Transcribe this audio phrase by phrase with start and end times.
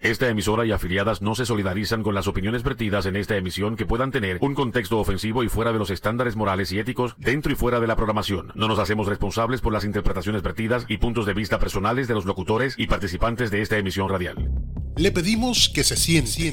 [0.00, 3.84] Esta emisora y afiliadas no se solidarizan con las opiniones vertidas en esta emisión que
[3.84, 7.56] puedan tener un contexto ofensivo y fuera de los estándares morales y éticos dentro y
[7.56, 8.52] fuera de la programación.
[8.54, 12.26] No nos hacemos responsables por las interpretaciones vertidas y puntos de vista personales de los
[12.26, 14.52] locutores y participantes de esta emisión radial.
[14.96, 16.52] Le pedimos que se siente,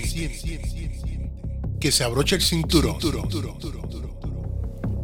[1.80, 2.98] que se abroche el cinturón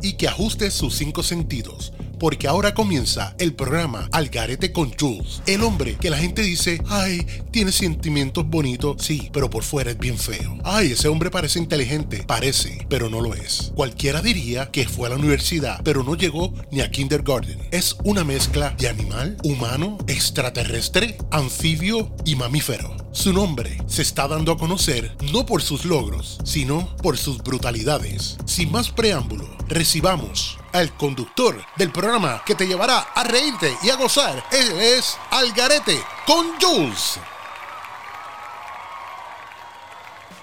[0.01, 5.41] y que ajuste sus cinco sentidos porque ahora comienza el programa Algarete con Jules.
[5.47, 9.97] El hombre que la gente dice, ay, tiene sentimientos bonitos, sí, pero por fuera es
[9.97, 10.55] bien feo.
[10.63, 13.71] Ay, ese hombre parece inteligente, parece, pero no lo es.
[13.73, 17.57] Cualquiera diría que fue a la universidad, pero no llegó ni a kindergarten.
[17.71, 22.95] Es una mezcla de animal, humano, extraterrestre, anfibio y mamífero.
[23.13, 28.37] Su nombre se está dando a conocer no por sus logros, sino por sus brutalidades.
[28.45, 33.95] Sin más preámbulo, recibamos al conductor del programa que te llevará a reírte y a
[33.95, 34.43] gozar.
[34.51, 37.19] Él es Algarete con Jules.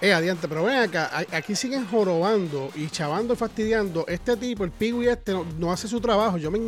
[0.00, 4.04] Eh, adiante, pero ven acá, aquí siguen jorobando y chavando y fastidiando.
[4.06, 6.36] Este tipo, el Pigui este, no, hace su trabajo.
[6.36, 6.60] Yo me,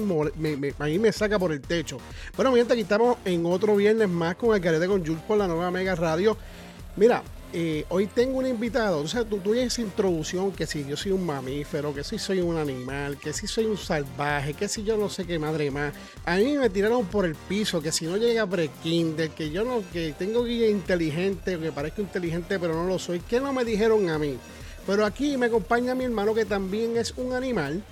[0.57, 1.99] me, me saca por el techo.
[2.35, 5.71] Bueno, mientras aquí estamos en otro viernes más con Algarete con Jules por la nueva
[5.71, 6.37] Mega Radio.
[6.97, 7.23] Mira,
[7.53, 11.27] eh, hoy tengo un invitado, o sea, tú, tú introducción que si yo soy un
[11.27, 15.09] mamífero, que si soy un animal, que si soy un salvaje, que si yo no
[15.09, 15.93] sé qué madre más.
[16.25, 19.83] A mí me tiraron por el piso, que si no llega pre-kinder, que yo no,
[19.93, 24.09] que tengo guía inteligente, que parezco inteligente pero no lo soy, ¿qué no me dijeron
[24.11, 24.39] a mí?
[24.87, 27.83] Pero aquí me acompaña mi hermano que también es un animal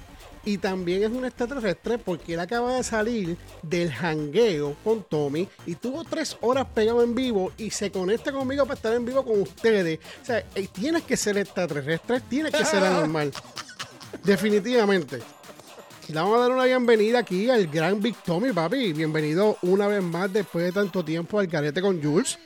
[0.48, 5.74] y también es un extraterrestre porque él acaba de salir del hangueo con Tommy y
[5.74, 9.42] tuvo tres horas pegado en vivo y se conecta conmigo para estar en vivo con
[9.42, 10.00] ustedes.
[10.22, 13.30] O sea, eh, tienes que ser extraterrestre, tienes que ser anormal.
[14.24, 15.18] Definitivamente.
[16.08, 18.94] Le vamos a dar una bienvenida aquí al gran Big Tommy, papi.
[18.94, 22.38] Bienvenido una vez más después de tanto tiempo al carete con Jules.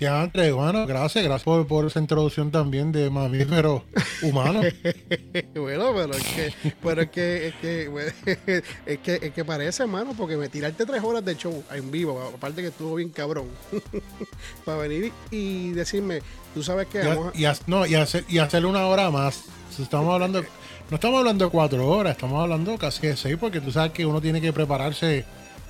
[0.00, 3.84] Ya, Andre, bueno, gracias, gracias por, esa introducción también de mamífero
[4.22, 4.60] humano.
[5.54, 10.12] bueno, pero es que, pero es que, es que, es que, es que parece, hermano,
[10.16, 13.46] porque me tiraste tres horas de show en vivo, aparte que estuvo bien cabrón,
[14.64, 16.22] para venir y decirme,
[16.54, 17.00] tú sabes que
[17.34, 19.44] y, no, y, hacer, y hacerle una hora más.
[19.78, 20.42] Estamos hablando,
[20.90, 24.04] no estamos hablando de cuatro horas, estamos hablando casi de seis, porque tú sabes que
[24.04, 25.24] uno tiene que prepararse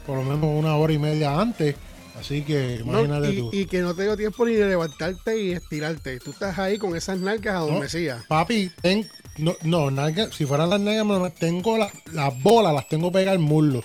[0.06, 1.77] por lo menos una hora y media antes
[2.19, 3.50] Así que imagínate y, tú.
[3.52, 6.20] Y que no tengo tiempo ni de levantarte y estirarte.
[6.20, 8.20] Tú estás ahí con esas nalgas adormecidas.
[8.20, 9.08] No, papi, ten,
[9.38, 13.82] no, no nalgas, si fueran las nalgas, tengo las bolas, las tengo pegadas al muslo.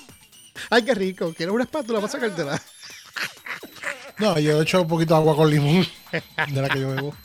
[0.70, 1.34] Ay, qué rico.
[1.34, 2.62] ¿Quieres una espátula para sacártela?
[4.20, 5.88] No, yo he hecho un poquito de agua con limón
[6.52, 7.16] de la que yo bebo.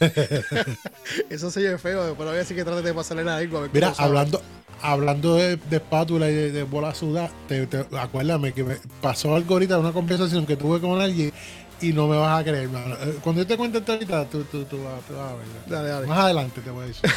[1.30, 3.68] Eso se ve feo, pero voy a decir que trate de pasarle la lengua.
[3.72, 4.42] Mira, hablando,
[4.82, 9.92] hablando de, espátula y de, bola sudada, te, acuérdame que me pasó algo ahorita, una
[9.92, 11.32] conversación que tuve con alguien
[11.80, 14.64] y no me vas a creer, eh, Cuando yo te cuente esto ahorita, tú, tú,
[14.64, 15.44] tú, vas, a ver.
[15.68, 16.06] Dale, dale.
[16.06, 17.10] Más adelante te voy a decir.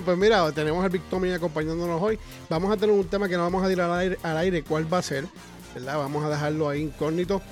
[0.04, 2.18] pues mira, tenemos al Victomi acompañándonos hoy.
[2.48, 4.92] Vamos a tener un tema que no vamos a tirar al aire, al aire cuál
[4.92, 5.26] va a ser,
[5.74, 5.98] ¿verdad?
[5.98, 7.42] Vamos a dejarlo ahí incógnito.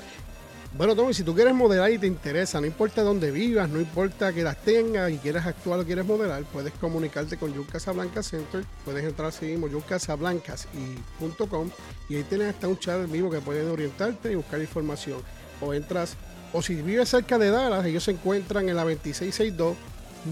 [0.73, 4.33] Bueno, Tommy, si tú quieres modelar y te interesa, no importa dónde vivas, no importa
[4.33, 8.65] que las tengas y quieres actuar o quieres modelar, puedes comunicarte con Yul Casablanca Center,
[8.85, 11.71] puedes entrar así mismo, yulcasablancas.com
[12.09, 15.21] y ahí tienes hasta un chat vivo que pueden orientarte y buscar información.
[15.61, 16.17] O entras,
[16.53, 19.77] o si vives cerca de Dallas, ellos se encuentran en la 2662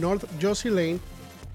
[0.01, 1.01] North Josie Lane,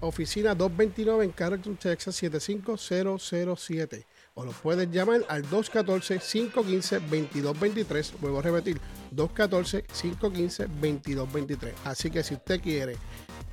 [0.02, 8.14] oficina 229 en Carrollton, Texas 75007 o lo puedes llamar al 214-515-2223.
[8.20, 8.82] Vuelvo a repetir,
[9.16, 11.72] 214-515-2223.
[11.86, 12.98] Así que si usted quiere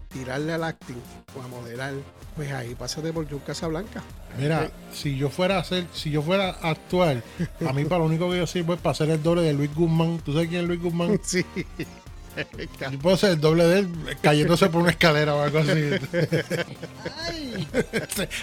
[0.09, 0.97] tirarle al acting
[1.39, 1.93] o a modelar,
[2.35, 4.03] pues ahí pásate por tu Casa Blanca.
[4.39, 7.23] Mira, si yo fuera a hacer, si yo fuera a actuar,
[7.67, 9.75] a mí para lo único que yo sirvo es para hacer el doble de Luis
[9.75, 10.21] Guzmán.
[10.25, 11.21] ¿Tú sabes quién es Luis Guzmán?
[11.31, 11.45] Sí.
[12.91, 13.89] Yo puedo ser el doble de él
[14.23, 15.91] cayéndose por una escalera o algo así.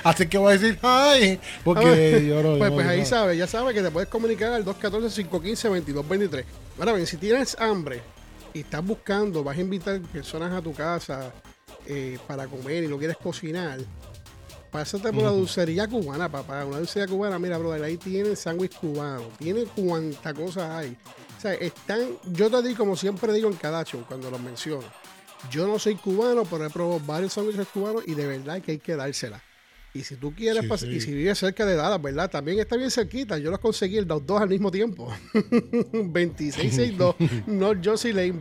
[0.03, 3.73] así que voy a decir, ay, porque yo no, Pues, pues ahí sabes, ya sabes
[3.73, 6.43] que te puedes comunicar al 214-515-2223.
[6.79, 8.01] Ahora bien, si tienes hambre
[8.53, 11.31] y estás buscando, vas a invitar personas a tu casa
[11.85, 13.79] eh, para comer y no quieres cocinar,
[14.71, 16.65] pásate por la dulcería cubana, papá.
[16.65, 20.97] Una dulcería cubana, mira, brother, ahí tiene sándwich cubano, tiene cuánta cosa hay.
[21.38, 22.01] O sea, están,
[22.34, 24.88] yo te digo, como siempre digo en cada show cuando los menciono,
[25.51, 28.80] yo no soy cubano, pero he probado varios sándwiches cubanos y de verdad que hay
[28.80, 29.44] que dársela.
[29.94, 32.30] Y si tú quieres, y si vives cerca de Dallas, ¿verdad?
[32.30, 33.39] También está bien cerquita.
[33.39, 35.12] Yo los conseguí los dos al mismo tiempo.
[35.34, 37.16] 2662
[37.48, 38.36] North Josie Lane,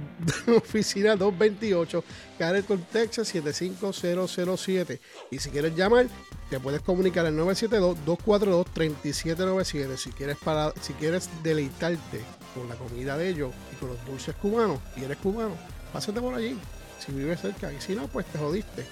[0.55, 2.05] oficina 228,
[2.39, 5.01] Carleton, Texas 75007.
[5.31, 6.09] Y si quieres llamar,
[6.51, 9.97] te puedes comunicar al 972-242-3797.
[9.97, 12.21] Si quieres, para, si quieres deleitarte
[12.56, 15.55] con la comida de ellos y con los dulces cubanos, y eres cubano,
[15.93, 16.56] pásate por allí,
[17.05, 18.85] si vives cerca, y si no, pues te jodiste.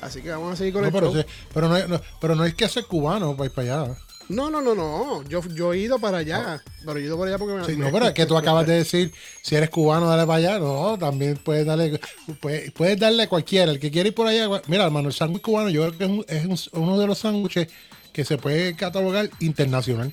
[0.00, 1.22] Así que vamos a seguir con No, el pero, show.
[1.22, 3.94] sí, pero, no, no- pero no hay que ser cubano para ir para allá.
[4.28, 5.22] No, no, no, no.
[5.28, 6.62] Yo, yo he ido para allá.
[6.84, 7.64] Pero he ido para allá porque me.
[7.66, 10.38] Sí, me- no, pero es que tú acabas de decir, si eres cubano, dale para
[10.38, 10.58] allá.
[10.58, 12.00] No, también puedes darle,
[12.40, 13.70] puedes, puedes darle a cualquiera.
[13.70, 16.10] El que quiere ir por allá, mira, hermano, el sándwich cubano, yo creo que es,
[16.46, 17.68] un- es un- uno de los sándwiches
[18.12, 20.12] que se puede catalogar internacional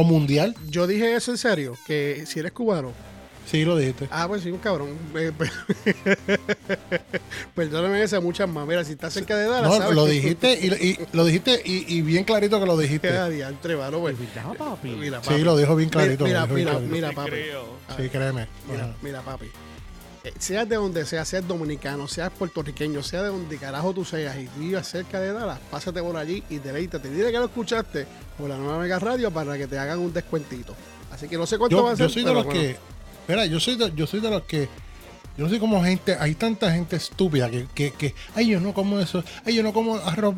[0.00, 0.54] o mundial.
[0.68, 2.92] Yo dije eso en serio, que si eres cubano.
[3.50, 4.06] Sí, lo dijiste.
[4.10, 4.90] Ah, pues sí, un cabrón.
[5.16, 5.50] Eh, pe-
[7.54, 8.66] Perdóname esa muchas más.
[8.66, 11.84] Mira, si estás cerca de Dallas, No, sabes lo dijiste y, y- lo dijiste y,
[11.96, 13.08] y bien clarito que lo dijiste.
[13.08, 14.16] Ah, diantre, mano, pues.
[14.82, 16.24] Mira, Sí, lo dijo bien clarito.
[16.24, 16.92] Mira, mira, clarito.
[16.92, 17.30] mira, papi.
[17.96, 18.46] Sí, créeme.
[18.70, 19.46] Mira, mira, papi.
[20.24, 24.36] Eh, Seas de donde seas, seas dominicano, seas puertorriqueño, sea de donde carajo tú seas
[24.36, 27.08] y vivas cerca de Dallas, pásate por allí y deleítate.
[27.10, 28.06] Dile que lo escuchaste
[28.36, 30.74] por la nueva Mega Radio para que te hagan un descuentito.
[31.12, 32.06] Así que no sé cuánto va Yo, a ser.
[32.08, 32.60] yo soy de los bueno.
[32.60, 32.76] que.
[33.28, 34.68] Mira, yo soy de, yo soy de los que.
[35.36, 36.16] Yo no sé cómo gente.
[36.18, 38.14] Hay tanta gente estúpida que, que, que.
[38.34, 39.22] Ay, yo no como eso.
[39.46, 40.34] Ay, yo no como arroz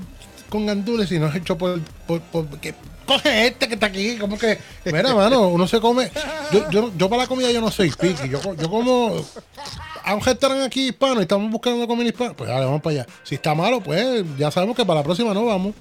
[0.50, 1.80] con gandules y no es hecho por.
[2.06, 2.74] por, por- que,
[3.10, 4.16] coge este que está aquí.
[4.18, 4.58] Como que.
[4.84, 6.10] Mira, mano, uno se come.
[6.52, 8.28] Yo, yo, yo para la comida yo no soy piqui.
[8.28, 9.24] Yo, yo como.
[10.02, 10.22] A un
[10.62, 12.34] aquí hispano y estamos buscando comida hispana.
[12.34, 13.06] Pues dale, vamos para allá.
[13.22, 15.74] Si está malo, pues ya sabemos que para la próxima no vamos.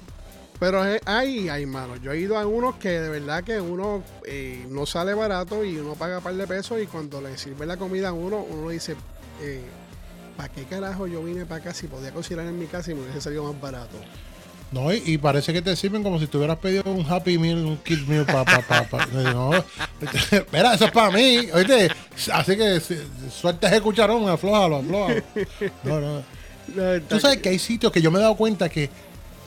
[0.60, 1.96] Pero hay, hay, mano.
[1.98, 5.78] Yo he ido a unos que de verdad que uno eh, no sale barato y
[5.78, 8.70] uno paga un par de pesos y cuando le sirve la comida a uno, uno
[8.70, 8.98] dice,
[9.42, 9.62] eh,
[10.36, 13.04] ¿para qué carajo yo vine para acá si podía cocinar en mi casa y me
[13.04, 13.98] hubiese salido más barato?
[14.72, 17.58] No, y, y parece que te sirven como si te hubieras pedido un Happy Meal,
[17.66, 18.46] un Kid Meal para...
[18.46, 19.52] Pa, pa, pa- no,
[20.52, 21.90] mira, eso es para mí, oíste.
[22.32, 22.98] Así que si-
[23.32, 25.24] suelta ese cucharón, aflójalo, aflójalo.
[25.84, 26.22] No, no.
[27.10, 28.92] Tú sabes que hay sitios que yo me he dado cuenta que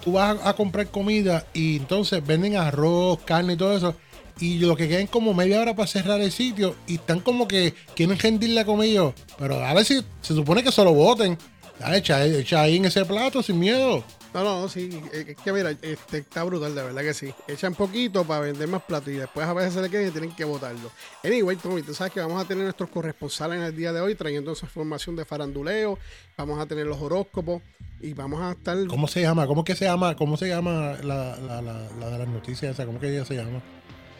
[0.05, 3.95] tú vas a, a comprar comida y entonces venden arroz, carne y todo eso.
[4.41, 7.75] Y lo que quedan como media hora para cerrar el sitio y están como que
[7.95, 9.13] quieren rendir la comida.
[9.39, 11.39] Pero a ver si se supone que se lo boten.
[11.79, 14.03] Ya, Echa, echa ahí en ese plato sin miedo.
[14.35, 17.35] No, no, sí, es es que mira, este está brutal, de verdad que sí.
[17.47, 20.35] Echan poquito para vender más platos y después a veces se le quedan y tienen
[20.35, 20.91] que botarlo.
[21.23, 24.15] Anyway, Tommy, tú sabes que vamos a tener nuestros corresponsales en el día de hoy
[24.15, 25.99] trayendo esa información de faranduleo,
[26.37, 27.63] vamos a tener los horóscopos
[28.01, 28.77] y vamos a estar...
[28.87, 29.47] ¿Cómo se llama?
[29.47, 30.17] ¿Cómo que se llama?
[30.17, 32.87] ¿Cómo se llama la, la, la, la de las noticias esa?
[32.87, 33.63] ¿Cómo que ella se llama?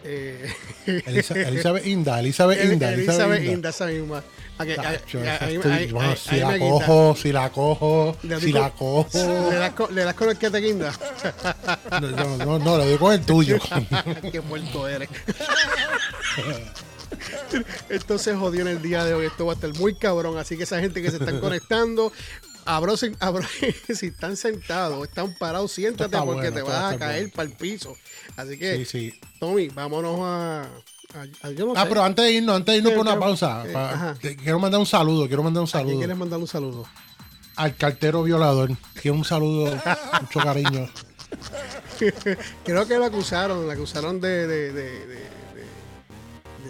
[0.05, 0.53] Eh,
[1.07, 3.53] Elisa- Elizabeth Inda, Elizabeth El- Inda, Elizabeth Inda.
[3.53, 4.23] Inda, esa misma.
[4.59, 9.09] Si la cojo, si la cojo, si la cojo.
[9.51, 10.93] Le das, con, le das con el que te guinda.
[12.01, 13.59] No, no, no, no, le digo con el tuyo.
[14.33, 15.09] Qué puerto eres.
[17.89, 19.27] Esto se jodió en el día de hoy.
[19.27, 20.39] Esto va a estar muy cabrón.
[20.39, 22.13] Así que esa gente que se están conectando,
[22.65, 22.97] abro-
[23.95, 27.33] si están sentados, están parados, siéntate está porque bueno, te vas va a caer bueno.
[27.37, 27.97] para el piso.
[28.37, 29.21] Así que, Sí, sí.
[29.41, 30.63] Tommy, vámonos a.
[30.63, 30.67] a-
[31.49, 31.89] a- yo no Ah, sé.
[31.89, 34.87] pero antes de irnos, antes de irnos por una pausa, eh, te- quiero mandar un
[34.87, 36.87] saludo, quiero mandar un ¿A quién saludo quieres mandar un saludo?
[37.57, 38.71] al cartero violador.
[39.01, 39.79] Quiero un saludo,
[40.23, 40.89] mucho cariño.
[42.65, 44.47] Creo que lo acusaron, lo acusaron de.
[44.47, 45.33] de, de, de- de-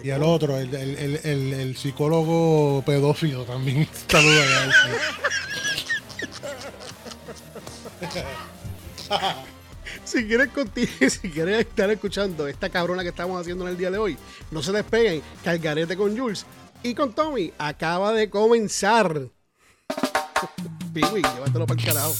[0.03, 3.87] Y el otro, el, el, el, el- el psicólogo pedófilo también.
[4.09, 4.71] Saludo a él.
[10.03, 13.91] Si quieres contigo, si quieres estar escuchando esta cabrona que estamos haciendo en el día
[13.91, 14.17] de hoy,
[14.51, 15.21] no se despeguen.
[15.43, 16.45] Calgarete con Jules
[16.81, 19.29] y con Tommy acaba de comenzar.
[20.93, 22.13] Piwi, llévatelo para el carajo.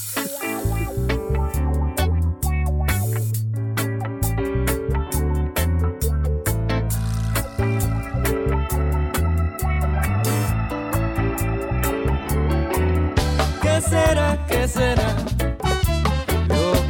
[13.62, 14.46] ¿Qué será?
[14.48, 15.23] ¿Qué será?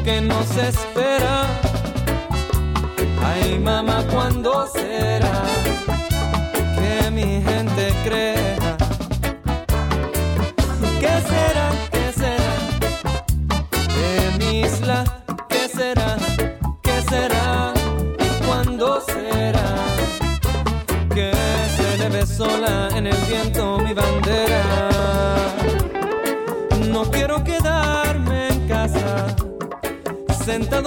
[0.03, 1.45] Que nos espera.
[3.23, 5.43] Ay, mamá, ¿cuándo será
[6.75, 8.62] que mi gente crea?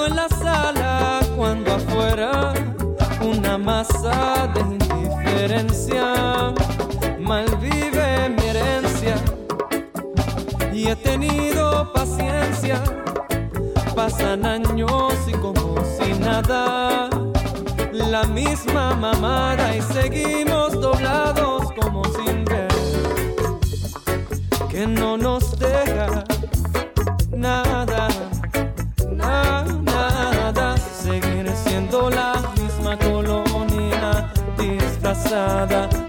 [0.07, 2.55] En la sala, cuando afuera
[3.21, 6.53] una masa de indiferencia
[7.19, 9.17] malvive mi herencia.
[10.73, 12.83] Y he tenido paciencia,
[13.95, 17.09] pasan años y como si nada,
[17.93, 22.69] la misma mamada y seguimos doblados como sin ver
[24.69, 26.36] que no nos deja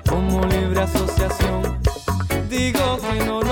[0.10, 1.80] como libre asociación.
[2.50, 3.47] Digo que no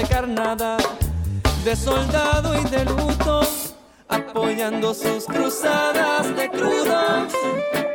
[0.00, 0.76] de carnada,
[1.64, 3.40] de soldado y de luto
[4.08, 7.32] apoyando sus cruzadas de crudos,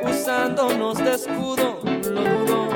[0.03, 1.79] usándonos de escudo,
[2.11, 2.69] lo dudo.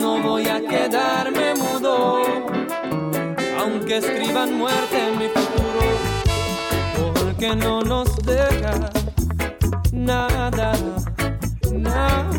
[0.00, 2.22] No voy a quedarme mudo,
[3.60, 5.82] aunque escriban muerte en mi futuro,
[7.14, 8.90] porque no nos deja
[9.92, 10.72] nada,
[11.72, 12.32] nada.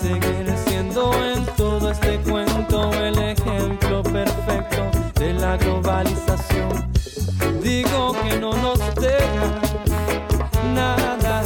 [0.00, 4.29] Seguir siendo en todo este cuento el ejemplo perfecto
[5.40, 6.92] la globalización.
[7.62, 9.46] Digo que no nos deja
[10.74, 11.42] nada,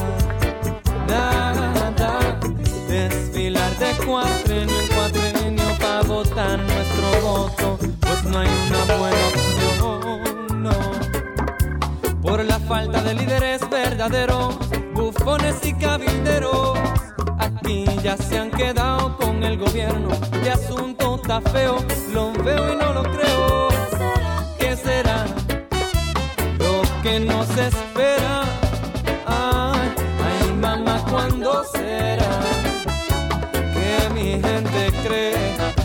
[1.08, 2.40] nada.
[2.88, 10.62] Desfilar de cuatrenio en cuatrenio para votar nuestro voto, pues no hay una buena opción,
[10.62, 12.20] no.
[12.20, 14.56] Por la falta de líderes verdaderos,
[14.92, 16.78] bufones y cabilderos,
[17.38, 20.08] aquí ya se han quedado con el gobierno.
[20.32, 21.76] El asunto está feo,
[22.12, 23.73] lo veo y no lo creo.
[26.58, 28.42] Lo que nos espera.
[29.26, 29.92] Ay,
[30.24, 32.40] ay, mamá, ¿cuándo será
[33.74, 35.83] que mi gente cree?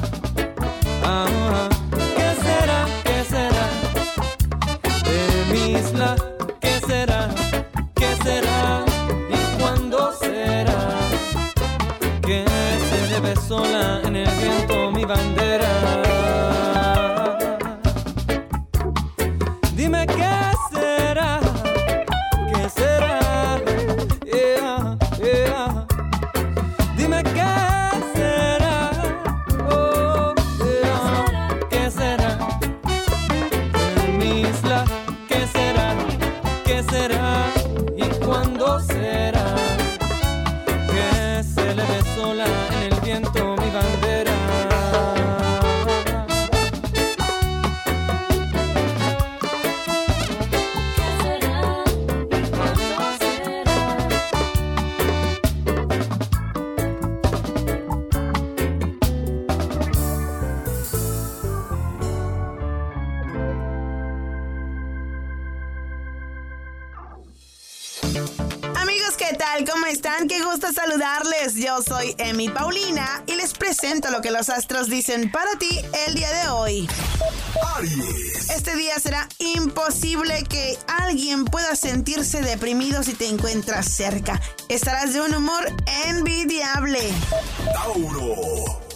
[82.49, 84.41] Deprimido si te encuentras cerca.
[84.67, 85.71] Estarás de un humor
[86.07, 86.99] envidiable.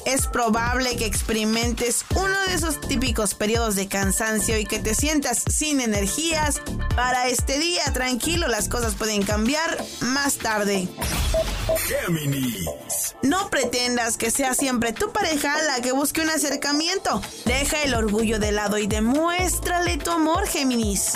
[0.05, 5.43] Es probable que experimentes uno de esos típicos periodos de cansancio y que te sientas
[5.49, 6.61] sin energías.
[6.95, 10.89] Para este día, tranquilo, las cosas pueden cambiar más tarde.
[13.21, 17.21] No pretendas que sea siempre tu pareja la que busque un acercamiento.
[17.45, 21.13] Deja el orgullo de lado y demuéstrale tu amor, Géminis.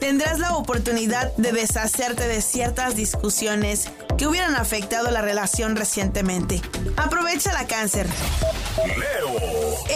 [0.00, 3.88] Tendrás la oportunidad de deshacerte de ciertas discusiones
[4.18, 6.60] que hubieran afectado la relación recientemente.
[6.96, 8.06] Aprovecha la cáncer.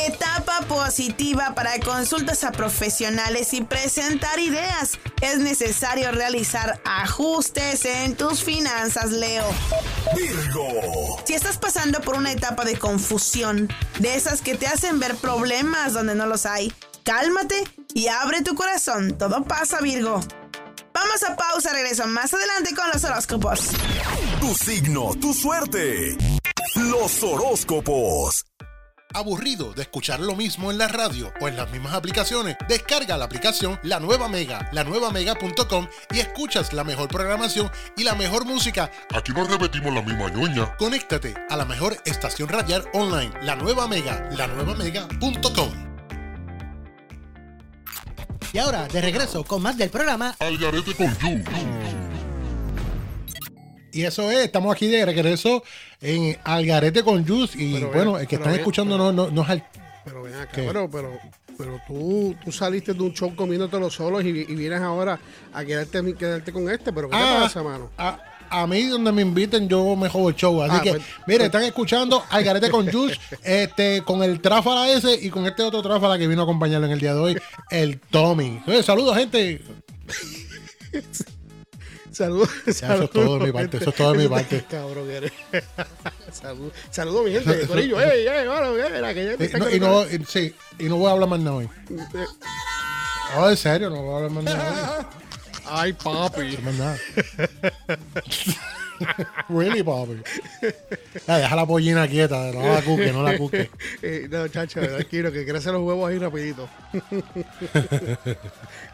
[0.07, 4.99] Etapa positiva para consultas a profesionales y presentar ideas.
[5.21, 9.45] Es necesario realizar ajustes en tus finanzas, Leo.
[11.25, 13.69] Si estás pasando por una etapa de confusión,
[13.99, 16.73] de esas que te hacen ver problemas donde no los hay,
[17.05, 19.17] cálmate y abre tu corazón.
[19.19, 20.21] Todo pasa, Virgo.
[20.93, 23.61] Vamos a pausa, regreso más adelante con los horóscopos.
[24.41, 26.17] Tu signo, tu suerte.
[26.75, 28.45] Los horóscopos.
[29.13, 32.57] ¿Aburrido de escuchar lo mismo en la radio o en las mismas aplicaciones?
[32.69, 38.45] Descarga la aplicación La Nueva Mega, lanuevamega.com y escuchas la mejor programación y la mejor
[38.45, 38.91] música.
[39.13, 40.77] Aquí no repetimos la misma ñoña.
[40.77, 45.90] Conéctate a la mejor estación radial online, La Nueva Mega, lanuevamega.com.
[48.53, 51.45] Y ahora, de regreso con más del programa Al garete con Juice.
[53.93, 55.63] Y eso es, estamos aquí de regreso
[56.01, 57.61] en Algarete con Juice.
[57.61, 59.67] Y Pero bueno, ven, el que están ven, escuchando no, no, no es al.
[60.05, 61.19] Pero ven acá, bueno, pero,
[61.59, 65.19] pero tú, tú saliste de un show comiéndotelo solos y, y vienes ahora
[65.53, 67.91] a quedarte, quedarte con este, pero ¿qué te Ah, pasa, mano?
[67.99, 68.19] A,
[68.51, 70.63] a mí, donde me inviten, yo me jodo el show.
[70.63, 75.15] Así Ah, que, pues- mire, están escuchando Algarete con Juice, este, con el tráfala ese
[75.15, 77.39] y con este otro tráfala que vino a acompañarlo en el día de hoy,
[77.71, 78.61] el Tommy.
[78.85, 79.63] Saludos, gente.
[82.13, 82.49] Saludos.
[82.67, 84.65] eso es todo de mi parte, eso es todo de mi parte.
[84.69, 85.33] Cabrón, eres.
[86.33, 87.67] Saludos, saludos, mi gente.
[87.67, 90.85] Corillo, ey, ey, bueno, mira, que ya te está no, y, no, y- sí, y
[90.85, 91.69] no voy a hablar más nada hoy.
[91.91, 92.25] Eh,
[93.37, 95.07] No, en serio, no voy a hablar más nada hoy.
[95.71, 96.59] Ay, papi.
[96.79, 96.97] Nada.
[99.49, 100.17] really, papi.
[101.27, 103.71] Ya, deja la pollina quieta, no la cuque, no la cuque.
[104.03, 106.69] Eh, no, chacho, tranquilo, que crecen los huevos ahí rapidito.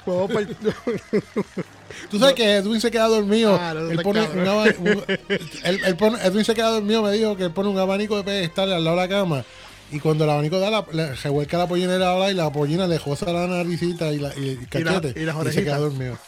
[0.06, 0.46] huevos para
[2.10, 3.56] Tú sabes que Edwin se queda dormido.
[3.60, 4.42] Ah, no, él está pone cabrón.
[4.42, 4.82] un abanico.
[4.82, 5.04] un-
[5.64, 8.24] él- él pone- Edwin se queda dormido, me dijo que él pone un abanico de
[8.24, 9.44] pedestal al lado de la cama.
[9.92, 12.98] Y cuando el abanico da, la, le revuelca la pollinera habla y la pollina le
[12.98, 15.20] josa la naricita y, la, y el cachete.
[15.20, 16.18] y las y se queda dormido.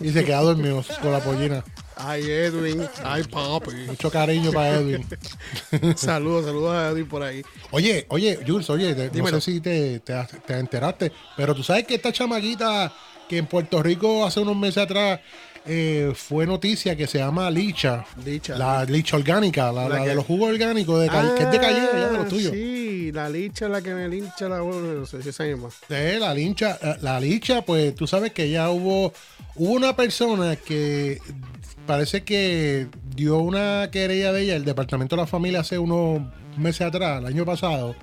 [0.00, 1.64] Y se queda dormido con la pollina.
[1.96, 2.86] Ay, Edwin.
[3.02, 3.72] Ay, papi.
[3.86, 5.06] Mucho cariño para Edwin.
[5.96, 7.42] saludos, saludos a Edwin por ahí.
[7.70, 10.14] Oye, oye, Jules, oye, te- no sé si te, te,
[10.46, 12.92] te enteraste, pero tú sabes que esta chamaquita
[13.28, 15.20] que en Puerto Rico hace unos meses atrás
[15.66, 18.04] eh, fue noticia que se llama Licha.
[18.24, 18.56] Licha.
[18.56, 21.50] La licha orgánica, la, La la que- de los jugos orgánicos, de Cal- que es
[21.50, 22.52] de calle, ya de los Ah, tuyos.
[22.52, 25.68] Sí, la licha la que me lincha la no sé si esa misma.
[25.90, 29.12] Eh, la lincha, eh, la licha, pues tú sabes que ya hubo,
[29.56, 31.20] hubo una persona que
[31.86, 36.20] parece que dio una querella de ella, el departamento de la familia hace unos
[36.56, 37.94] meses atrás, el año pasado,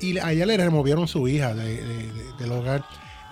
[0.00, 2.84] y a ella le removieron su hija de- de- de- del hogar.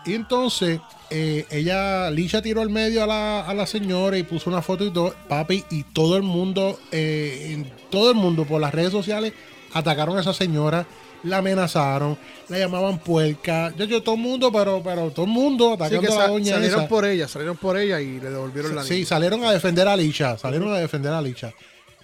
[0.07, 4.49] Y entonces eh, ella, Licha tiró al medio a la, a la señora y puso
[4.50, 8.61] una foto y todo, papi, y todo el mundo, eh, en- todo el mundo por
[8.61, 9.33] las redes sociales
[9.73, 10.87] atacaron a esa señora,
[11.25, 12.16] la amenazaron,
[12.49, 16.14] la llamaban puerca, yo, yo todo el mundo, pero, pero todo el mundo Sí, atacando
[16.14, 16.88] a la doña salieron esa.
[16.88, 19.07] por ella, salieron por ella y le devolvieron la Sí, niña.
[19.07, 21.53] salieron a defender a Licha, salieron a defender a Licha.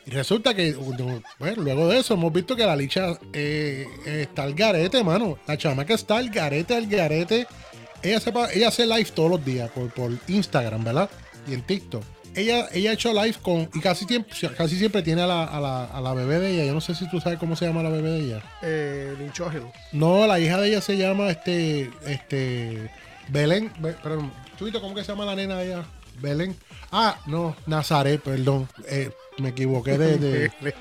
[0.05, 4.55] Y resulta que, bueno, luego de eso hemos visto que la Licha eh, está al
[4.55, 5.37] garete, mano.
[5.49, 7.49] La chamaca está al garete, al garete.
[8.07, 11.11] Ella, sepa, ella hace live todos los días por, por Instagram, ¿verdad?
[11.49, 12.03] Y en TikTok.
[12.35, 15.59] Ella, ella ha hecho live con, y casi siempre, casi siempre tiene a la, a,
[15.61, 16.65] la, a la bebé de ella.
[16.67, 18.43] Yo no sé si tú sabes cómo se llama la bebé de ella.
[18.63, 19.73] Eh, linchógeno.
[19.93, 22.91] No, la hija de ella se llama este, este,
[23.29, 25.85] Belén, Be- perdón, Chuito, ¿cómo que se llama la nena de ella?
[26.21, 26.55] Belén.
[26.93, 30.53] Ah, no, Nazaret, perdón, eh, me equivoqué de, de-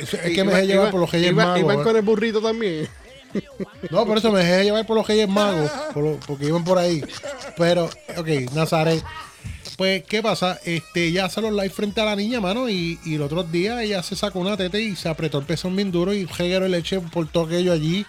[0.00, 1.60] es que me dejé llevar por los Magos.
[1.60, 1.82] iban ¿eh?
[1.82, 2.88] con el burrito también.
[3.90, 6.78] No, por eso me dejé llevar por los Reyes Magos, por lo- porque iban por
[6.78, 7.02] ahí.
[7.56, 7.84] Pero,
[8.16, 9.02] ok, Nazaret.
[9.76, 10.58] Pues, ¿qué pasa?
[10.64, 13.82] Este, ella hace los live frente a la niña, mano, y, y el otro día
[13.82, 16.70] ella se sacó una teta y se apretó el pezón bien duro y reguero de
[16.70, 18.06] leche por todo aquello allí.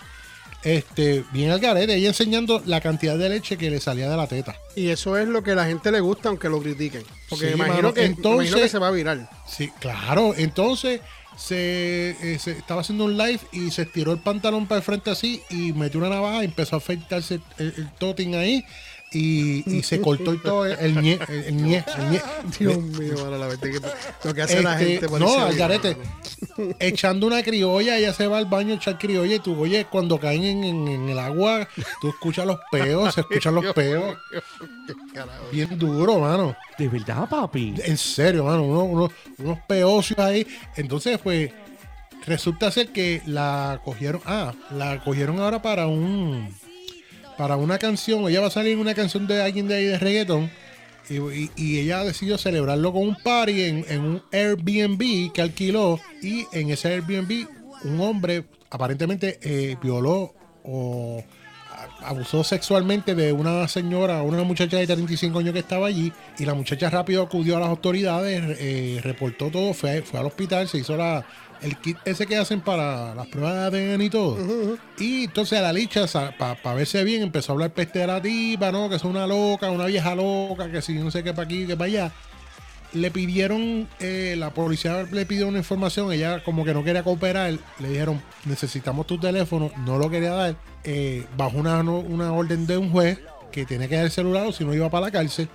[0.63, 4.27] Este, bien al garete, ella enseñando la cantidad de leche que le salía de la
[4.27, 4.55] teta.
[4.75, 7.03] Y eso es lo que la gente le gusta, aunque lo critiquen.
[7.29, 9.29] Porque Sí, imagino mano, que, entonces- imagino que se va a virar.
[9.47, 10.33] Sí, claro.
[10.37, 11.01] Entonces
[11.37, 15.11] se, eh, se estaba haciendo un live y se estiró el pantalón para el frente
[15.11, 18.65] así y metió una navaja y empezó a afeitarse el, el toting ahí
[19.11, 22.21] y, y se cortó y todo el ñe, el, el ñe, el ñe.
[22.59, 23.79] Dios mío, mano, la verdad que
[24.27, 25.07] lo que hace la Este, gente.
[25.09, 25.95] por no, al garete.
[26.79, 30.19] Echando una criolla, ella se va al baño a echar criolla y tú, oye, cuando
[30.19, 31.67] caen en, en- en el agua,
[32.01, 34.17] tú escuchas los peos, se escuchan los peos.
[35.51, 36.55] Bien duro, mano.
[36.77, 37.75] De verdad, papi.
[37.83, 40.45] En serio, mano, unos, unos, unos peocios ahí.
[40.75, 41.51] Entonces, pues,
[42.25, 46.53] resulta ser que la cogieron, ah, la cogieron ahora para un,
[47.37, 48.27] para una canción.
[48.27, 50.49] Ella va a salir una canción de alguien de ahí de reggaeton.
[51.09, 55.99] Y, y- y ella decidió celebrarlo con un party en, un Airbnb que alquiló.
[56.21, 57.47] Y en ese Airbnb,
[57.83, 61.23] un hombre aparentemente eh, violó o
[62.01, 66.11] abusó sexualmente de una señora, una muchacha de 35 años que estaba allí.
[66.39, 70.79] Y la muchacha rápido acudió a las autoridades, eh, reportó todo, fue al hospital, se
[70.79, 71.25] hizo la,
[71.61, 74.37] el kit ese que hacen para las pruebas de ADN y todo.
[74.97, 76.05] Y entonces a la licha,
[76.37, 78.89] para verse bien, empezó a hablar peste de la tipa, ¿no?
[78.89, 81.75] Que es una loca, una vieja loca, que si no sé qué para aquí, que
[81.75, 82.11] para allá.
[82.93, 87.59] Le pidieron, eh, la policía le pidió una información, ella como que no quería cooperar,
[87.79, 92.77] le dijeron, necesitamos tu teléfono, no lo quería dar, eh, bajo una, una orden de
[92.77, 93.19] un juez
[93.51, 95.49] que tiene que dar el celular o si no iba para la cárcel,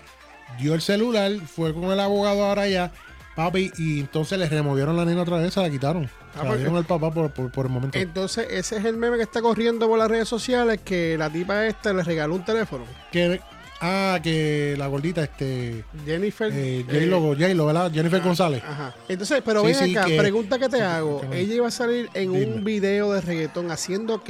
[0.60, 2.92] dio el celular, fue con el abogado ahora allá
[3.34, 6.04] Papi, y entonces le removieron la nena otra vez, se la quitaron.
[6.04, 7.98] Ah, se la porque- dieron al papá por, por, por el momento.
[7.98, 11.66] Entonces, ese es el meme que está corriendo por las redes sociales que la tipa
[11.66, 12.84] esta le regaló un teléfono.
[13.10, 13.40] Que,
[13.80, 15.82] ah, que la gordita, este.
[16.04, 16.52] Jennifer.
[16.52, 17.90] Eh, eh, J-Lo.
[17.90, 18.62] Jennifer González.
[18.66, 18.94] Ajá.
[19.08, 21.22] Entonces, pero Sí, ven sí, acá, que- pregunta que te hago.
[21.22, 22.44] que- Ella iba a salir en Dime.
[22.54, 24.22] un video de reggaetón haciendo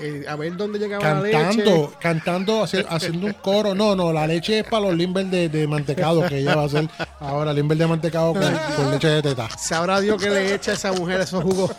[0.00, 1.38] que a ver dónde llegaba la leche.
[1.38, 3.74] Cantando, cantando, haci- haciendo un coro.
[3.74, 6.66] No, no, la leche es para los limber de, de mantecado que ella va a
[6.66, 6.88] hacer
[7.20, 8.42] ahora, limber de mantecado con,
[8.76, 9.48] con leche de teta.
[9.58, 11.70] Sabrá Dios que le echa a esa mujer esos jugos.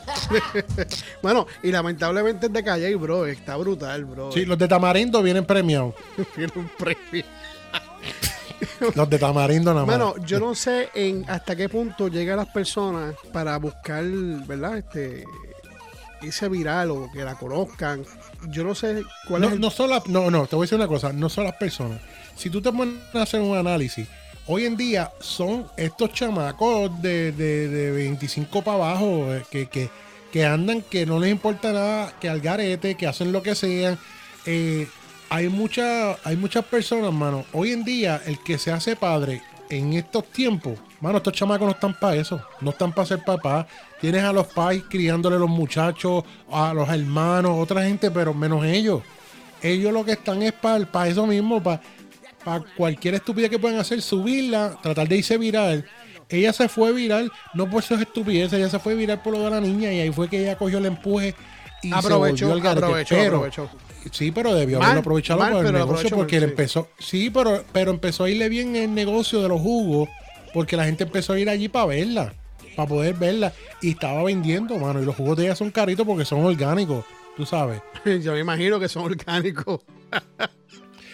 [1.22, 3.26] bueno, y lamentablemente es de Calle, bro.
[3.26, 4.32] Está brutal, bro.
[4.32, 5.94] Sí, los de tamarindo vienen premiados.
[6.36, 7.26] Tiene un premio.
[8.96, 9.98] Los de tamarindo nada más.
[9.98, 14.78] Bueno, yo no sé en hasta qué punto llegan las personas para buscar, ¿verdad?
[14.78, 15.24] Este
[16.22, 18.04] irse viral o que la conozcan.
[18.50, 20.88] Yo no sé cuál es no, el no, no, no, te voy a decir una
[20.88, 22.00] cosa, no son las personas.
[22.36, 24.08] Si tú te pones a hacer un análisis,
[24.48, 29.90] hoy en día son estos chamacos de, de, de 25 para abajo eh, que, que,
[30.32, 34.00] que andan, que no les importa nada, que al garete, que hacen lo que sean.
[34.46, 34.88] Eh,
[35.30, 37.46] hay, mucha, hay muchas personas, mano.
[37.54, 41.72] Hoy en día, el que se hace padre en estos tiempos, mano, estos chamacos no
[41.74, 43.66] están para eso, no están para ser papás.
[44.00, 49.02] Tienes a los pais criándole los muchachos, a los hermanos, otra gente, pero menos ellos.
[49.62, 51.82] Ellos lo que están es para eso mismo, para
[52.78, 55.86] cualquier estupidez que puedan hacer, subirla, tratar de irse viral.
[56.30, 59.50] Ella se fue viral, no por sus estupideces, ella se fue viral por lo de
[59.50, 61.36] la niña y ahí fue que ella cogió el empuje
[61.84, 63.70] y Aprovechó, se volvió al aprovechó, Pero- aprovechó.
[64.12, 66.88] Sí, pero debió Mal, haberlo aprovechado mal, por el negocio porque él empezó.
[66.98, 70.10] Sí, pero, pero empezó a irle bien el negocio de los jugos
[70.54, 72.34] porque la gente empezó a ir allí para verla,
[72.76, 75.02] para poder verla y estaba vendiendo, mano.
[75.02, 77.06] Y los jugos de ella son caritos porque son orgánicos,
[77.38, 77.82] tú sabes.
[78.24, 79.82] Yo me imagino que son orgánicos.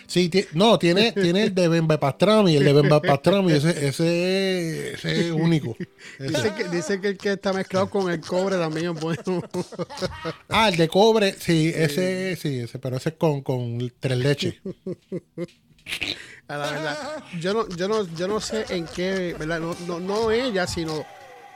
[0.07, 5.75] Sí, no, tiene, tiene el de Bembepastrami, el de Bembepastrami, ese, ese, ese es único.
[6.17, 6.27] Ese.
[6.29, 9.43] Dice que, dice que el que está mezclado con el cobre también es bueno.
[10.47, 14.55] Ah, el de cobre, sí, ese, sí, ese, pero ese es con, con tres leches.
[16.47, 16.97] A la verdad.
[17.39, 19.59] Yo no, yo no, yo no sé en qué, ¿verdad?
[19.59, 21.05] No, no, no ella, sino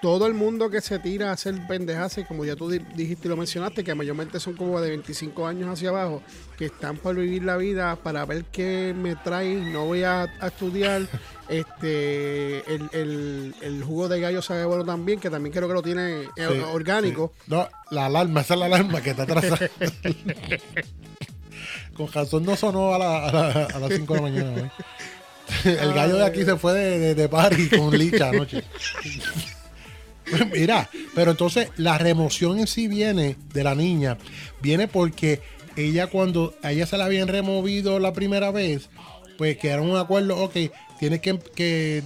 [0.01, 3.27] todo el mundo que se tira a hacer pendejas, y como ya tú di- dijiste
[3.27, 6.23] y lo mencionaste, que mayormente son como de 25 años hacia abajo,
[6.57, 10.47] que están por vivir la vida para ver qué me trae, no voy a, a
[10.47, 11.07] estudiar.
[11.47, 15.81] Este el, el, el jugo de gallo sabe bueno también, que también creo que lo
[15.83, 17.33] tiene eh, Sí, orgánico.
[17.45, 17.51] sí.
[17.51, 19.45] No, la alarma, esa es la alarma que está atrás.
[21.95, 24.73] Con razón no sonó a, la- a, la- a las 5 de la mañana.
[25.65, 28.63] El gallo de aquí se fue de, de, de party con Licha anoche.
[30.53, 34.17] Mira, pero entonces la remoción en sí viene de la niña,
[34.61, 35.41] viene porque
[35.75, 38.89] ella cuando a ella se la habían removido la primera vez,
[39.37, 40.55] pues que era un acuerdo, ok,
[40.99, 42.03] tienes que, que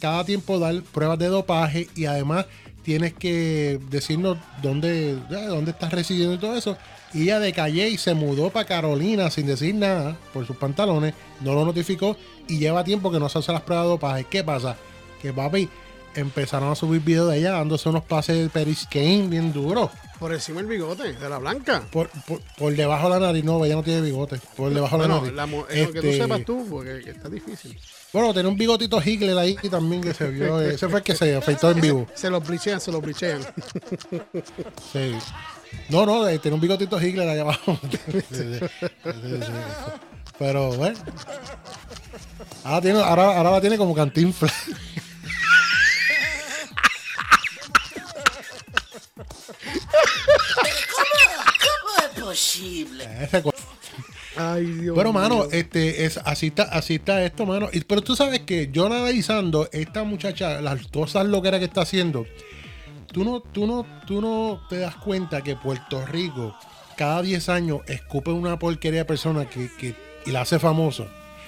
[0.00, 2.46] cada tiempo dar pruebas de dopaje y además
[2.84, 6.76] tienes que decirnos dónde, eh, dónde estás residiendo y todo eso.
[7.14, 11.14] Y ella de Calle y se mudó para Carolina sin decir nada por sus pantalones,
[11.40, 12.16] no lo notificó
[12.48, 14.24] y lleva tiempo que no se hace las pruebas de dopaje.
[14.28, 14.76] ¿Qué pasa?
[15.22, 15.68] Que papi
[16.16, 19.90] empezaron a subir videos de ella dándose unos pases de periscane bien duros.
[20.18, 21.82] Por encima el bigote, de la blanca.
[21.90, 24.40] Por, por, por debajo de la nariz, no, ella no tiene bigote.
[24.56, 25.68] Por debajo de la Bueno, nariz.
[25.68, 27.78] la eh, que tú Este, sepas tú, porque está difícil.
[28.12, 30.60] Bueno, tenía un bigotito Hitler ahí también que se vio.
[30.60, 32.06] Ese fue el que se afeitó en vivo.
[32.14, 33.40] Se los blichean, se los blichean.
[34.92, 35.14] Sí.
[35.88, 37.78] No, no, eh, tenía un bigotito Hitler allá abajo.
[40.38, 40.98] Pero bueno.
[42.64, 44.50] Ahora, tiene, ahora, ahora la tiene como cantinfla.
[50.64, 53.04] ¿Cómo es posible?
[54.36, 57.68] Ay, Dios Pero, mano, este, es, así, está, así está esto, mano.
[57.72, 62.26] Y- pero tú sabes que yo analizando esta muchacha, las cosas loqueras que está haciendo,
[63.14, 66.54] tú no, tú no, tú no te das cuenta que Puerto Rico
[66.96, 69.94] cada 10 años escupe una porquería de persona que, que-
[70.26, 71.06] y la hace famoso.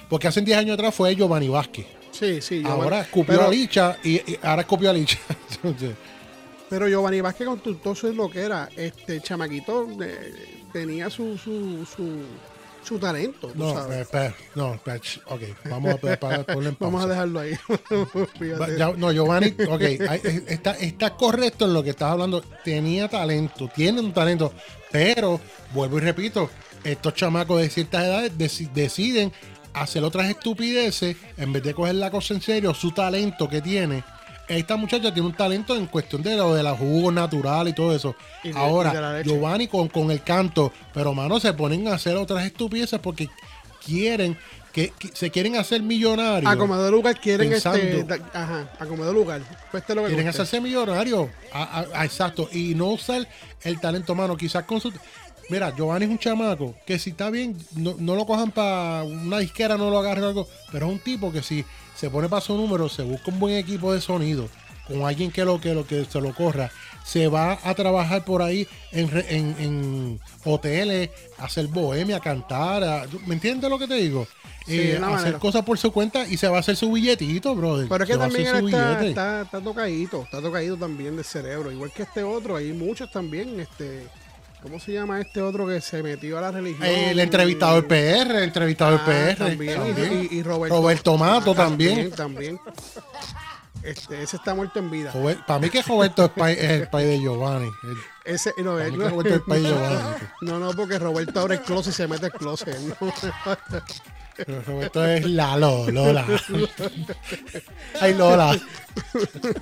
[0.09, 1.85] Porque hace 10 años atrás fue Giovanni Vázquez.
[2.11, 2.63] Sí, sí.
[2.65, 5.19] Ahora Giovanni- escupió pero, a Licha y, y ahora escupió a Licha.
[5.51, 5.95] Entonces,
[6.69, 8.69] Pero Giovanni Vázquez con todo eso es lo que era.
[8.75, 12.21] Este chamaquito eh, tenía su, su, su,
[12.87, 14.07] su talento, no, sabes.
[14.55, 14.79] no,
[15.27, 15.97] ok, vamos a
[16.79, 17.53] Vamos dejarlo ahí.
[18.77, 22.41] Ya- no, Giovanni, ok, eh, está, está correcto en lo que estás hablando.
[22.63, 24.53] Tenía talento, tiene un talento,
[24.91, 25.39] pero
[25.73, 26.49] vuelvo y repito,
[26.83, 29.31] estos chamacos de ciertas edades deci- deciden
[29.73, 34.03] hacer otras estupideces en vez de coger la cosa en serio, su talento que tiene.
[34.47, 37.93] Esta muchacha tiene un talento en cuestión de lo de la jugo natural y todo
[37.95, 38.15] eso.
[38.43, 39.29] Y de- y Ahora, leche.
[39.29, 43.29] Giovanni con, con el canto, pero mano, se ponen a hacer otras estupideces porque
[43.85, 44.37] quieren
[44.71, 46.51] que, que se quieren hacer millonarios.
[46.51, 47.77] A como de lugar quieren Pensando.
[47.79, 48.03] este.
[48.03, 49.41] da- ajá, a como de lugar.
[49.71, 51.29] Cueste lo que Quieren hacerse millonarios.
[51.51, 52.47] A- a- a- exacto.
[52.51, 53.27] Y no usar
[53.63, 54.37] el talento humano.
[54.37, 54.93] Quizás con su.
[55.49, 59.39] Mira, Giovanni es un chamaco que si está bien, no, no lo cojan para una
[59.39, 60.47] disquera, no lo agarren algo.
[60.71, 61.65] Pero es un tipo que si
[61.97, 64.47] se pone para su número, se busca un buen equipo de sonido,
[64.87, 66.71] con alguien que lo que, lo que se lo corra,
[67.03, 72.83] se va a trabajar por ahí en, en, en hoteles, hacer bohemia, a cantar.
[72.83, 74.27] a- ¿Me entiendes lo que te digo?
[74.65, 75.39] Sí, Eh, hacer manera.
[75.39, 77.87] cosas por su cuenta y se va a hacer su billetito, brother.
[77.87, 81.23] Pero es Se que a también él está, está, está tocadito, está tocadito también del
[81.23, 81.71] cerebro.
[81.71, 84.07] Igual que este otro, hay muchos también, este.
[84.61, 86.85] ¿Cómo se llama este otro que se metió a la religión?
[86.87, 89.35] El entrevistador PR, el entrevistador Ah, PR.
[89.37, 90.27] también, también.
[90.31, 92.11] Y, y Roberto, Roberto Mato también.
[92.11, 92.57] también.
[92.57, 92.59] También.
[93.83, 95.13] Este, ese está muerto en vida.
[95.45, 97.69] para mí que Roberto es, pa- es el país de Giovanni.
[97.83, 99.97] El- Ese, no, él no- Roberto es el país de Giovanni.
[100.41, 102.77] no, no, porque Roberto abre el closet y se mete el closet.
[102.79, 102.95] ¿no?
[104.65, 106.25] Roberto es Lalo, Lola.
[107.99, 108.53] Ay, Lola.
[108.53, 108.61] no,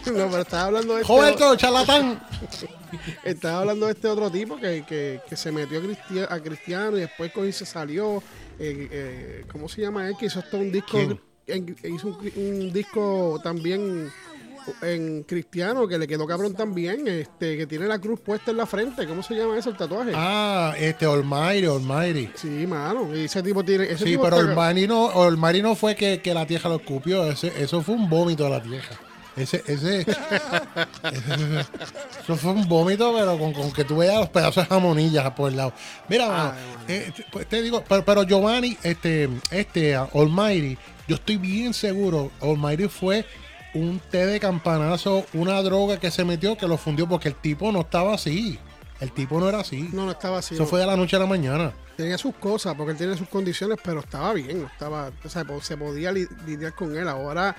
[0.05, 2.21] pero estaba hablando de este, Roberto, charlatán.
[3.23, 6.97] estaba hablando de este otro tipo que, que, que se metió a, Cristia- a Cristiano
[6.97, 8.17] y después se salió.
[8.59, 10.15] eh, eh, ¿Cómo se llama él?
[10.17, 10.97] Que hizo hasta un disco.
[11.47, 14.11] Hizo un, un disco también
[14.82, 18.65] en cristiano que le quedó cabrón también, este, que tiene la cruz puesta en la
[18.65, 19.06] frente.
[19.08, 20.12] ¿Cómo se llama eso, el tatuaje?
[20.15, 22.30] Ah, este, Almighty, Almighty.
[22.36, 23.15] Sí, mano.
[23.15, 23.86] Y ese tipo tiene.
[23.86, 27.30] Ese Sí, tipo pero Almighty no, Almighty no fue que, que la tierra lo escupió.
[27.30, 28.99] Ese, eso fue un vómito de la tierra.
[29.36, 30.12] Ese, ese, ese-
[32.23, 35.49] eso fue un vómito, pero con, con que tú veas los pedazos de jamonillas por
[35.51, 35.73] el lado.
[36.08, 36.54] Mira, mano,
[36.88, 42.32] eh, te- pues te digo, pero, pero Giovanni, este, este, Almighty, yo estoy bien seguro,
[42.41, 43.25] Almighty fue
[43.75, 47.71] un té de campanazo, una droga que se metió que lo fundió porque el tipo
[47.71, 48.57] no estaba así.
[48.99, 49.89] El tipo no era así.
[49.93, 50.55] No, no estaba así.
[50.55, 50.69] Eso no.
[50.69, 51.73] fue de la noche a la mañana.
[51.97, 54.61] Tenía sus cosas, porque él tiene sus condiciones, pero estaba bien.
[54.61, 57.07] no Estaba, o sea, se podía li- lidiar con él.
[57.07, 57.55] Ahora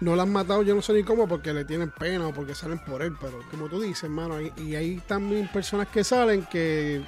[0.00, 2.54] no lo han matado, yo no sé ni cómo, porque le tienen pena o porque
[2.54, 3.14] salen por él.
[3.20, 7.02] Pero como tú dices, hermano, y, y hay también personas que salen que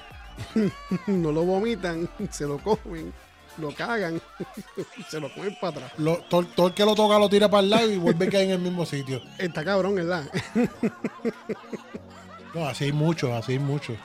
[1.07, 3.13] no lo vomitan, se lo comen,
[3.59, 4.21] lo cagan,
[5.11, 5.93] se lo comen para atrás.
[5.99, 8.31] Lo- todo, todo el que lo toca lo tira para el lado y vuelve a
[8.31, 9.21] caer en el mismo sitio.
[9.39, 10.25] Está cabrón, ¿verdad?
[12.55, 13.97] No, así hay muchos, así hay muchos.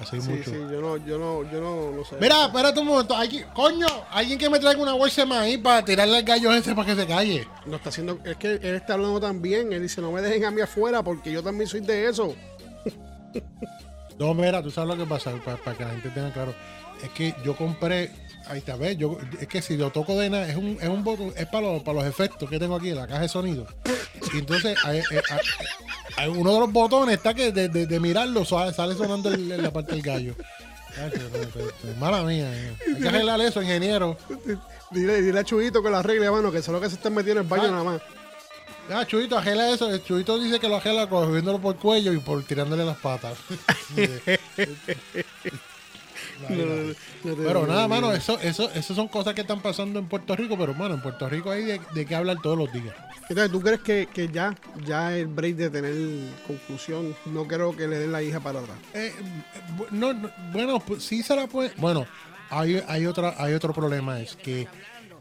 [0.00, 0.46] Así hay Sí, muchos.
[0.46, 2.16] sí, yo no, yo no, yo no, no sé.
[2.20, 3.14] Mira, espérate un momento.
[3.14, 6.74] Alguien, coño, alguien que me traiga una bolsa de maíz para tirarle al gallo ese
[6.74, 7.46] para que se calle.
[7.66, 9.72] No está haciendo, es que él está hablando también.
[9.72, 12.34] Él dice, no me dejen a mí afuera porque yo también soy de eso.
[14.18, 16.54] No, mira, tú sabes lo que pasa, para, que la gente tenga claro.
[17.02, 18.10] Es que yo compré,
[18.50, 21.02] ahí está, ves, yo, es que si lo toco de nada, es un, es un
[21.04, 23.66] botón, es para los, para los efectos que tengo aquí en la caja de sonido.
[24.34, 25.40] Y entonces, hay- hay- hay-
[26.16, 29.62] hay uno de los botones está que de, de- de mirarlo sale, sale sonando en
[29.62, 30.34] la parte del gallo.
[31.98, 32.74] Mala mía, eh.
[32.96, 34.16] hay que arreglar eso, ingeniero.
[34.90, 37.08] Dile, dile a Chuyito que lo arregle, mano, que eso es lo que se está
[37.10, 37.70] metiendo en el baño Ah.
[37.70, 38.02] nada más.
[38.92, 39.88] Ah, Chuito, arregla eso.
[39.88, 43.38] El Chuito dice que lo arregla cogiéndolo por el cuello y por tirándole las patas.
[47.22, 50.74] Pero nada, mano, eso, eso, eso son cosas que están pasando en Puerto Rico, pero
[50.74, 52.94] bueno, en Puerto Rico hay de, de qué hablar todos los días.
[53.28, 55.94] Entonces, ¿tú crees que, que ya, ya el break de tener
[56.46, 58.76] conclusión, no creo que le den la hija para atrás?
[58.92, 59.14] Eh,
[59.92, 61.72] no, no, bueno, pues, sí se la puede.
[61.76, 62.06] Bueno,
[62.50, 64.66] hay, hay, otra, hay otro problema, es que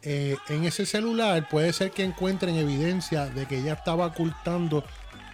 [0.01, 4.83] eh, en ese celular puede ser que encuentren evidencia de que ella estaba ocultando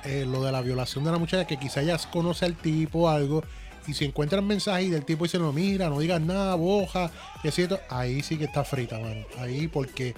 [0.03, 3.09] eh, lo de la violación de la muchacha, que quizá ella conoce al tipo o
[3.09, 3.43] algo,
[3.87, 7.49] y si encuentran mensajes y del tipo dice, no, mira, no digas nada, boja, que
[7.49, 9.25] es cierto, ahí sí que está frita, mano.
[9.37, 10.13] Ahí porque,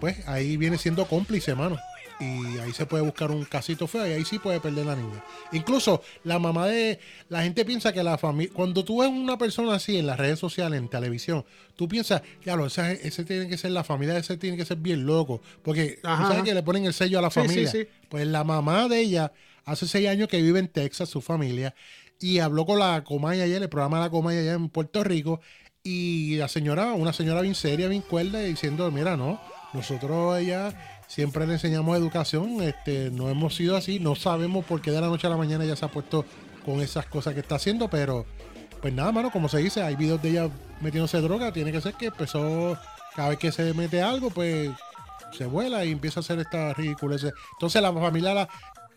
[0.00, 1.78] pues, ahí viene siendo cómplice, mano.
[2.20, 5.24] Y ahí se puede buscar un casito feo y ahí sí puede perder la niña.
[5.50, 7.00] Incluso la mamá de.
[7.28, 8.52] La gente piensa que la familia.
[8.54, 12.54] Cuando tú ves una persona así en las redes sociales, en televisión, tú piensas, ya
[12.54, 15.42] lo, ese, ese tiene que ser la familia, ese tiene que ser bien loco.
[15.64, 17.70] Porque tú sabes que le ponen el sello a la Sí, sí, familia.
[17.72, 17.86] sí.
[18.08, 19.32] Pues la mamá de ella,
[19.64, 21.74] hace seis años que vive en Texas, su familia,
[22.22, 25.40] y habló con la Comay ayer, el programa de la Comay allá en Puerto Rico,
[25.82, 29.40] y la señora, una señora bien seria, bien cuerda, diciendo, mira, no,
[29.72, 34.92] nosotros ella siempre le enseñamos educación, este, no hemos sido así, no sabemos por qué
[34.92, 36.24] de la noche a la mañana ella se ha puesto
[36.64, 38.24] con esas cosas que está haciendo, pero
[38.80, 41.94] pues nada, mano, como se dice, hay videos de ella metiéndose droga, tiene que ser
[41.94, 42.78] que empezó,
[43.16, 44.70] cada vez que se mete algo, pues
[45.32, 47.24] se vuela y empieza a hacer esta ridiculez.
[47.54, 48.48] Entonces la familia la,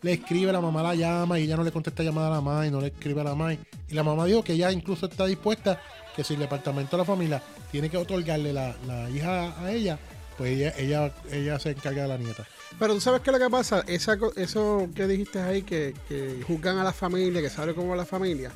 [0.02, 2.66] le escribe, la mamá la llama y ella no le contesta llamada a la mamá
[2.66, 3.54] y no le escribe a la mamá.
[3.54, 3.58] Y
[3.94, 5.80] la mamá dijo que ella incluso está dispuesta
[6.14, 9.98] que si el departamento de la familia tiene que otorgarle la, la hija a ella,
[10.38, 12.46] pues ella, ella, ella se encarga de la nieta.
[12.78, 16.42] Pero tú sabes qué es lo que pasa, Esa, eso que dijiste ahí, que, que
[16.46, 18.50] juzgan a la familia, que sabe cómo es la familia,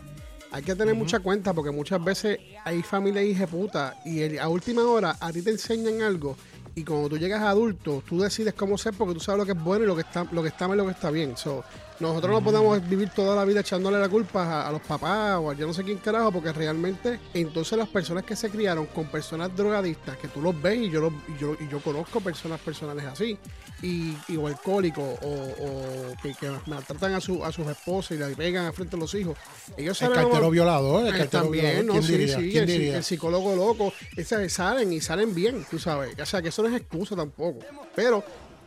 [0.52, 4.48] hay que tener mucha cuenta porque muchas veces hay familias hija puta y el- a
[4.48, 6.36] última hora a ti te enseñan algo
[6.74, 9.52] y cuando tú llegas a adulto, tú decides cómo ser porque tú sabes lo que
[9.52, 11.36] es bueno y lo que está, lo que está mal y lo que está bien.
[11.36, 11.64] So,
[12.00, 15.50] nosotros no podemos vivir toda la vida echándole la culpa a, a los papás o
[15.50, 19.06] a yo no sé quién carajo, porque realmente entonces las personas que se criaron con
[19.06, 22.58] personas drogadistas, que tú los ves y yo, los- y yo, y yo conozco personas
[22.60, 23.38] personales así,
[23.82, 28.20] y, y o alcohólicos o, o que, que maltratan a, su, a sus esposas y
[28.20, 29.36] le pegan al frente de los hijos.
[29.76, 31.92] Ellos El cartero violador, el Eh, cartero también, violador, ¿no?
[31.92, 32.36] ¿quién Sí, diría?
[32.38, 32.96] sí, ¿Quién el, diría?
[32.98, 36.14] el psicólogo loco, esa- salen y salen bien, tú sabes.
[36.20, 37.60] O sea, que eso no es excusa tampoco.
[37.94, 38.22] Pero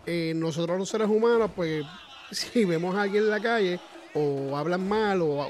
[0.05, 1.85] eh, nosotros los seres humanos, pues,
[2.53, 3.79] si vemos a alguien en la calle
[4.15, 5.43] o hablan mal o,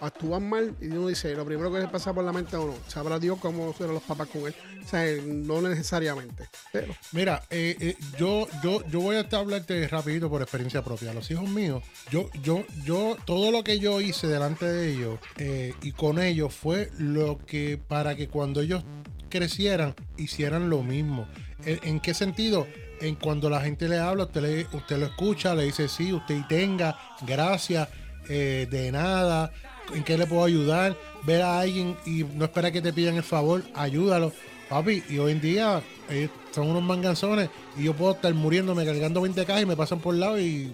[0.00, 2.74] actúan mal y uno dice, lo primero que le pasa por la mente a uno,
[2.88, 4.54] sabrá Dios cómo serán los papás con él.
[4.82, 6.48] O sea, eh, no necesariamente.
[6.72, 11.12] Pero, Mira, eh, eh, yo, yo, yo voy a hablarte rapidito por experiencia propia.
[11.12, 15.18] Los hijos míos, yo, yo, yo, todo lo que yo hice delante de ellos
[15.82, 18.84] y con ellos fue lo que para que cuando ellos
[19.28, 21.28] crecieran hicieran lo mismo.
[21.64, 22.66] ¿En, en qué sentido?
[23.04, 26.40] En cuando la gente le habla, usted, le, usted lo escucha, le dice sí, usted
[26.48, 27.86] tenga, gracias,
[28.30, 29.52] eh, de nada,
[29.94, 33.22] en qué le puedo ayudar, ver a alguien y no espera que te pidan el
[33.22, 34.32] favor, ayúdalo.
[34.70, 39.20] Papi, y hoy en día eh, son unos manganzones y yo puedo estar muriéndome cargando
[39.20, 40.72] 20 cajas y me pasan por el lado y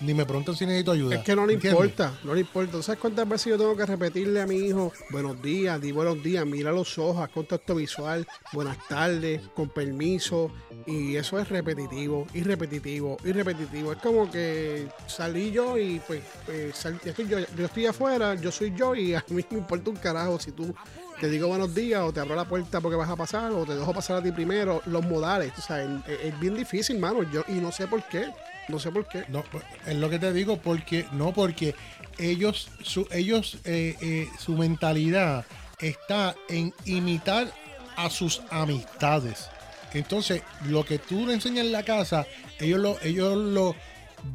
[0.00, 1.16] ni me preguntan si necesito ayuda.
[1.16, 1.80] Es que no le ¿Entiendes?
[1.90, 2.72] importa, no le importa.
[2.72, 6.22] ¿Tú ¿Sabes cuántas veces yo tengo que repetirle a mi hijo, buenos días, di buenos
[6.22, 10.50] días, mira los ojos, contacto visual, buenas tardes, con permiso?
[10.86, 13.92] Y eso es repetitivo, y repetitivo, y repetitivo.
[13.92, 18.34] Es como que salí yo y pues, eh, sal- yo, estoy, yo, yo estoy afuera,
[18.34, 20.74] yo soy yo y a mí me importa un carajo si tú
[21.20, 23.74] te digo buenos días o te abro la puerta porque vas a pasar o te
[23.74, 25.52] dejo pasar a ti primero, los modales.
[25.58, 25.88] O sea, es,
[26.22, 28.26] es bien difícil, mano, yo, y no sé por qué.
[28.68, 29.24] No sé por qué.
[29.28, 31.74] No, pues, es lo que te digo, porque no, porque
[32.18, 35.44] ellos, su, ellos, eh, eh, su mentalidad
[35.80, 37.52] está en imitar
[37.96, 39.48] a sus amistades.
[39.92, 42.26] Entonces, lo que tú le enseñas en la casa,
[42.58, 43.74] ellos lo, ellos lo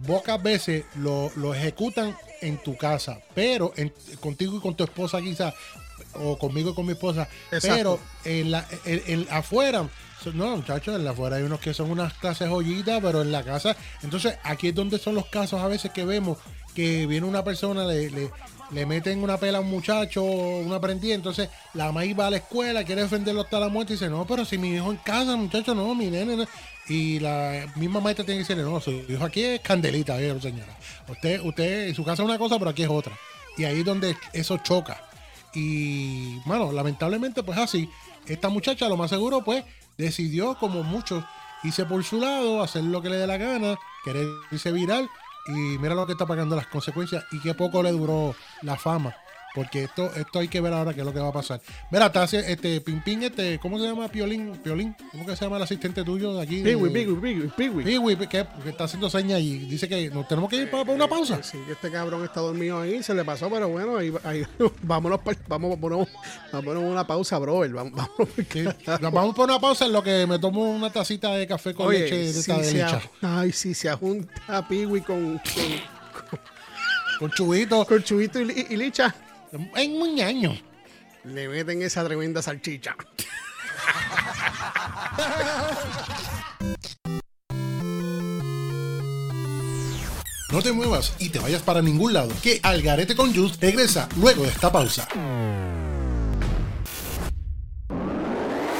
[0.08, 5.22] pocas veces lo, lo ejecutan en tu casa, pero en- contigo y con tu esposa
[5.22, 5.54] quizás,
[6.14, 7.76] o conmigo y con mi esposa, Exacto.
[7.76, 9.88] pero en la, en- en- afuera,
[10.34, 13.44] no muchachos, en la afuera hay unos que son unas clases joyitas, pero en la
[13.44, 16.38] casa, entonces aquí es donde son los casos a veces que vemos
[16.76, 18.32] que viene una persona, le, le,
[18.72, 22.38] le meten una pela a un muchacho, un aprendiz, entonces la maíz va a la
[22.38, 25.36] escuela, quiere defenderlo hasta la muerte y dice, no, pero si mi hijo en casa,
[25.36, 26.46] muchacho, no, mi nene, no".
[26.88, 30.78] y la misma maestra tiene que decirle, no, su hijo aquí es candelita, señora.
[31.10, 33.18] Usted, usted en su casa es una cosa, pero aquí es otra.
[33.58, 35.02] Y ahí es donde eso choca.
[35.54, 37.90] Y bueno, lamentablemente, pues así,
[38.26, 39.64] esta muchacha lo más seguro, pues,
[40.02, 41.24] decidió, como muchos,
[41.64, 45.10] irse por su lado, hacer lo que le dé la gana, querer irse viral,
[45.48, 49.16] y mira lo que está pagando las consecuencias, y qué poco le duró la fama.
[49.54, 51.60] Porque esto, esto hay que ver ahora qué es lo que va a pasar.
[51.92, 54.08] Mira, está este Pimpín, este, ¿cómo se llama?
[54.08, 56.62] Piolín, Piolín, ¿cómo que se llama el asistente tuyo de aquí?
[56.64, 58.16] Piwi, piwi, piwi, piwi.
[58.28, 61.08] Que, que está haciendo señas y dice que nos tenemos que ir para, para una
[61.10, 61.44] pausa.
[61.44, 64.46] Sí, que este cabrón está dormido ahí, se le pasó, pero bueno, ahí, ahí-
[64.84, 66.08] vámonos, pa- vamos, vámonos,
[66.54, 67.72] vámonos una pausa, brother.
[67.72, 68.30] Vamos, vámonos.
[68.50, 68.64] Sí,
[69.12, 72.16] vamos por una pausa en lo que me tomo una tacita de café con leche
[72.18, 73.02] de si esta de se, licha.
[73.22, 75.42] a- ay, si se junta Piwi con, con,
[77.20, 77.86] Con chubito.
[77.86, 79.14] con Chubito y Licha,
[79.52, 80.58] En muñaño.
[81.26, 82.96] le meten esa tremenda salchicha.
[90.52, 94.44] No te muevas y te vayas para ningún lado, que Algarete con Juice regresa luego
[94.44, 95.08] de esta pausa.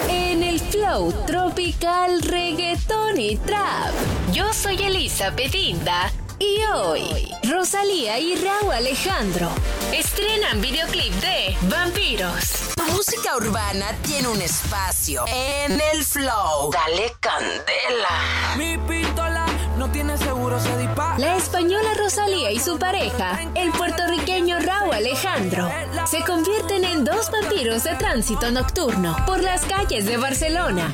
[0.10, 3.94] En el flow tropical reggaeton y trap.
[4.34, 9.50] Yo soy Elisa Pedinda y hoy Rosalía y Raúl Alejandro
[9.94, 12.74] estrenan videoclip de Vampiros.
[12.76, 16.72] Tu música urbana tiene un espacio en el flow.
[16.72, 18.56] Dale candela.
[18.58, 19.46] Mi pistola
[19.82, 21.18] no tiene seguro, se dispara.
[21.18, 25.68] La española Rosalía y su pareja, el puertorriqueño Raúl Alejandro,
[26.06, 30.92] se convierten en dos vampiros de tránsito nocturno por las calles de Barcelona.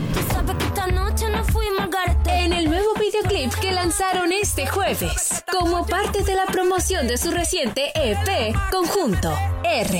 [2.30, 7.32] En el nuevo videoclip que lanzaron este jueves, como parte de la promoción de su
[7.32, 9.34] reciente EP Conjunto
[9.65, 10.00] R.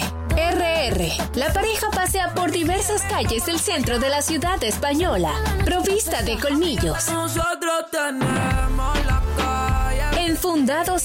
[1.36, 5.34] La pareja pasea por diversas calles del centro de la ciudad española,
[5.66, 9.18] provista de colmillos, Nosotros tenemos la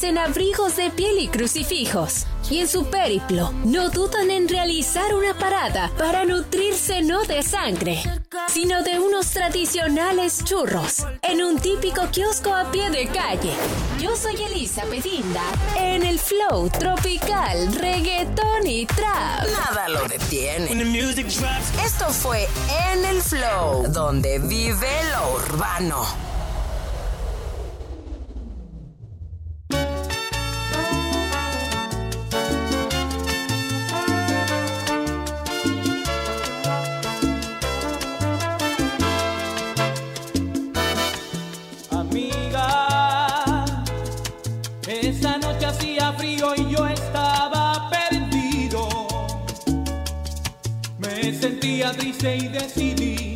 [0.03, 2.27] en abrigos de piel y crucifijos.
[2.51, 8.03] Y en su periplo, no dudan en realizar una parada para nutrirse no de sangre,
[8.49, 13.53] sino de unos tradicionales churros en un típico kiosco a pie de calle.
[14.01, 15.43] Yo soy Elisa Pedinda
[15.79, 19.47] en el flow tropical, reggaetón y trap.
[19.51, 20.71] Nada lo detiene.
[21.85, 22.49] Esto fue
[22.91, 26.32] En el Flow, donde vive lo urbano.
[51.83, 53.32] día triste y decidí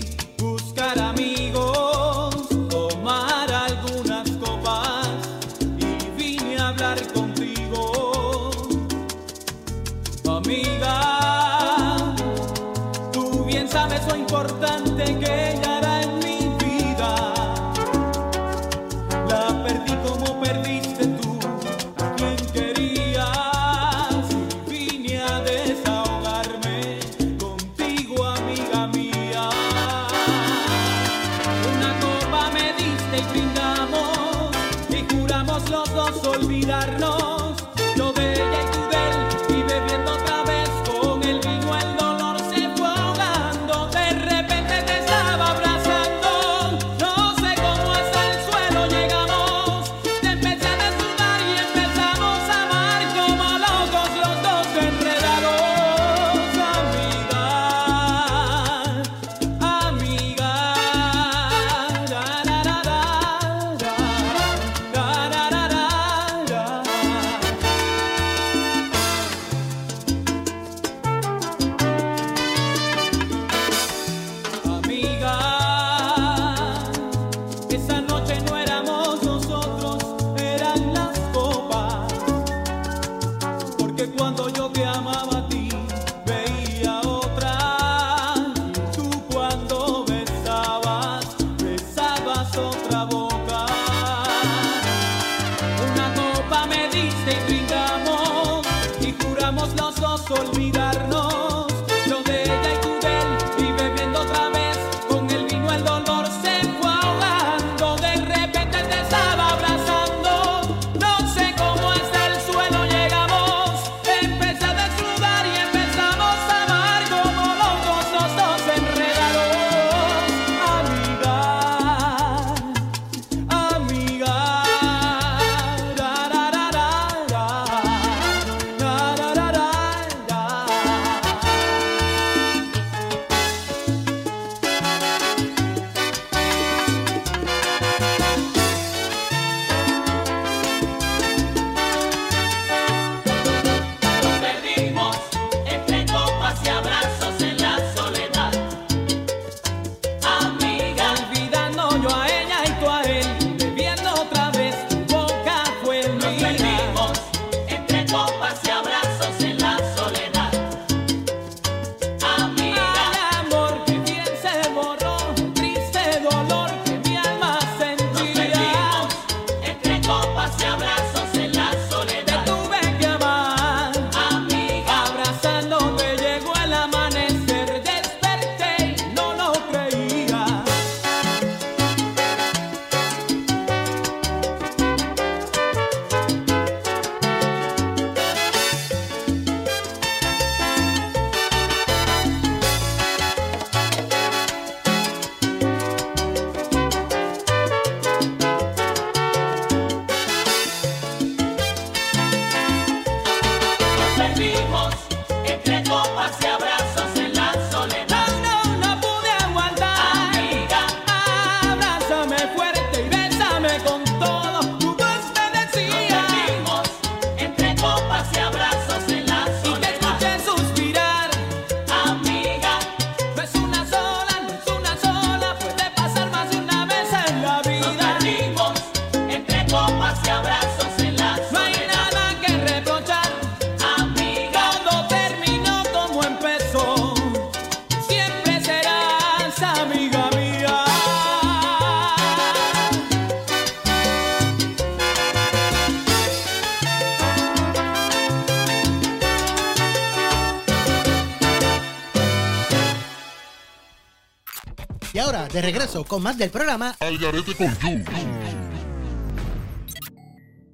[256.17, 258.07] con más del programa Al garete con Jules.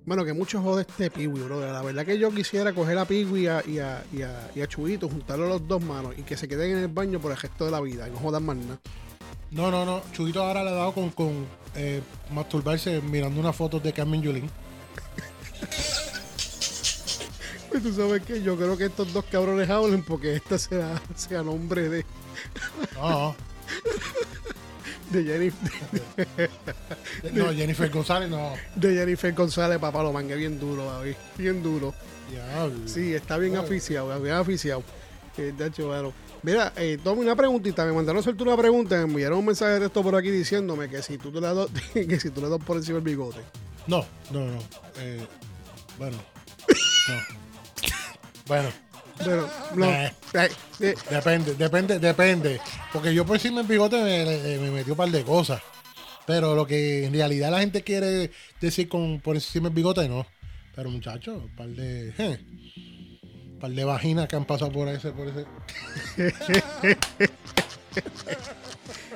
[0.07, 1.61] Bueno, que mucho jode este Piwi, bro.
[1.61, 4.61] La verdad que yo quisiera coger a Piwi y a, y a, y a, y
[4.61, 7.33] a Chubito, juntarlo a los dos manos y que se queden en el baño por
[7.33, 8.79] el resto de la vida y no jodan más nada.
[9.51, 10.01] No, no, no.
[10.13, 14.49] Chuguito ahora le ha dado con, con eh, masturbarse mirando unas fotos de Carmen Yulín.
[17.69, 21.43] Pues tú sabes que yo creo que estos dos cabrones hablen porque esta sea, sea
[21.43, 22.05] nombre de,
[22.95, 23.35] No,
[25.13, 26.51] de, Jennifer,
[27.33, 28.53] no, Jennifer González no.
[28.75, 31.15] de Jennifer González, papá, lo mangué bien duro, David.
[31.37, 31.95] Bien duro.
[32.31, 32.89] Diablo.
[32.89, 34.83] Sí, está bien aficiado, bien aficiado.
[35.37, 36.13] Eh, de hecho, bueno.
[36.43, 37.85] Mira, eh, toma una preguntita.
[37.85, 38.97] Me mandaron a hacerte una pregunta.
[38.97, 41.69] Me enviaron un mensaje de texto por aquí diciéndome que si tú te le das,
[41.95, 43.41] que si tú le das por encima el bigote.
[43.87, 44.59] No, no, no.
[44.99, 45.27] Eh,
[45.99, 46.17] bueno.
[47.09, 47.15] No.
[48.45, 48.71] Bueno.
[49.19, 49.87] Pero, no.
[49.87, 50.13] Eh.
[50.35, 50.49] Eh,
[50.81, 52.61] eh, Depende, depende, depende.
[52.93, 55.61] Porque yo por encima el bigote me, me- me metió un par de cosas.
[56.27, 60.27] Pero lo que en realidad la gente quiere decir con por encima el bigote, no.
[60.75, 62.15] Pero muchachos, un par de.
[63.53, 65.45] un par de vaginas que han pasado por ese, por ese.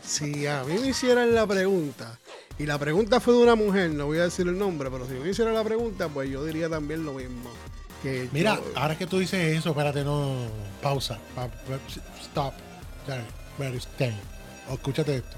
[0.02, 2.18] si a mí me hicieran la pregunta,
[2.58, 5.12] y la pregunta fue de una mujer, no voy a decir el nombre, pero si
[5.14, 7.50] me hicieran la pregunta, pues yo diría también lo mismo.
[8.02, 10.34] Que Mira, yo- ahora que tú dices eso, espérate, no.
[10.82, 11.18] Pausa.
[11.34, 11.80] Pa- pa-
[12.22, 12.54] Stop.
[14.68, 15.36] Oh, Escúchate esto.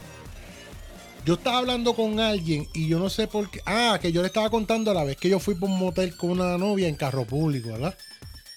[1.24, 3.60] Yo estaba hablando con alguien y yo no sé por qué.
[3.66, 6.16] Ah, que yo le estaba contando a la vez que yo fui por un motel
[6.16, 7.96] con una novia en carro público, ¿verdad?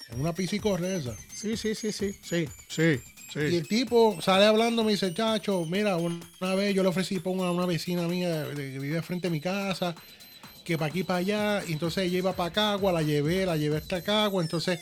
[0.09, 1.15] En una piscicorre esa.
[1.35, 2.99] Sí, sí, sí, sí, sí, sí,
[3.33, 3.39] sí.
[3.39, 7.33] Y el tipo sale hablando, me dice, chacho, mira, una vez yo le ofrecí por
[7.33, 9.93] una, una vecina mía que vive frente a mi casa,
[10.63, 14.01] que para aquí para allá, entonces ella iba para Cagua, la llevé, la llevé hasta
[14.01, 14.79] Cagua, entonces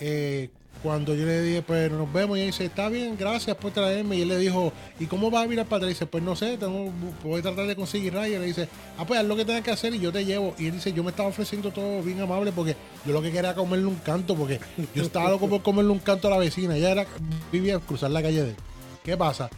[0.00, 0.50] eh,
[0.82, 4.16] cuando yo le dije, pues nos vemos, y ella dice, está bien, gracias por traerme,
[4.16, 5.90] y él le dijo, ¿y cómo vas a mirar para atrás?
[5.90, 8.68] Y dice, pues no sé, tengo, voy a tratar de conseguir rayos, le dice,
[8.98, 10.92] ah, pues haz lo que tengas que hacer y yo te llevo, y él dice,
[10.92, 12.74] yo me estaba ofreciendo todo bien amable porque
[13.06, 14.58] yo lo que quería era comerle un canto, porque
[14.94, 17.06] yo estaba loco por comerle un canto a la vecina, ella era,
[17.52, 18.56] vivía cruzar la calle de él.
[19.04, 19.50] ¿Qué pasa?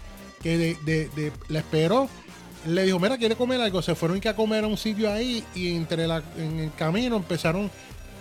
[0.43, 2.09] Que de, de- de- la esperó.
[2.67, 3.83] Le dijo, mira, ¿quiere comer algo?
[3.83, 7.17] Se fueron que a comer a un sitio ahí y entre la, en el camino
[7.17, 7.71] empezaron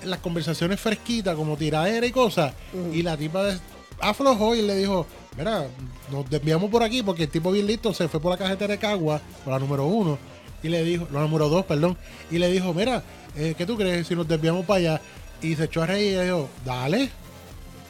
[0.04, 2.54] las conversaciones fresquitas, como tiradera y cosas.
[2.94, 3.62] Y la tipa des-
[4.02, 5.66] aflojó y le dijo, mira,
[6.12, 8.80] nos desviamos por aquí porque el tipo bien listo se fue por la cajetera de
[8.80, 10.18] Cagua, por la número uno,
[10.62, 11.98] y le dijo, la número dos, perdón,
[12.30, 13.02] y le dijo, mira,
[13.38, 15.02] eh, ¿qué tú crees si nos desviamos para allá?
[15.42, 17.10] Y se echó a reír y le dijo, dale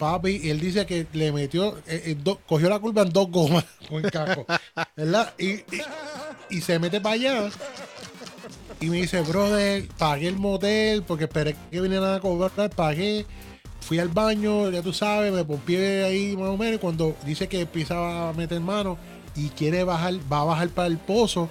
[0.03, 4.03] papi, él dice que le metió, eh, eh, cogió la curva en dos gomas con
[4.03, 4.11] el
[4.97, 5.33] ¿verdad?
[5.37, 7.49] Y, se mete para allá
[8.79, 13.25] y me dice, brother, pagué el motel porque esperé que vinieran a cobrar, pagué,
[13.79, 17.61] fui al baño, ya tú sabes, me pompié ahí más o menos, cuando dice que
[17.61, 18.97] empieza a meter mano
[19.35, 21.49] y quiere bajar, va a bajar para el pozo,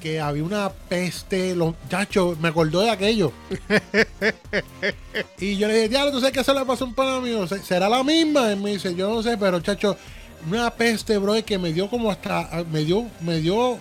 [0.00, 3.32] que había una peste, los chachos, me acordó de aquello.
[5.38, 7.46] Y yo le dije, diablo, ¿tú sabes qué se le pasó a un pana mío?
[7.46, 8.52] ¿Se- ¿Será la misma?
[8.52, 9.96] Y me dice, yo no sé, pero chacho,
[10.48, 13.78] una peste, bro, que me dio como hasta, me dio, me dio,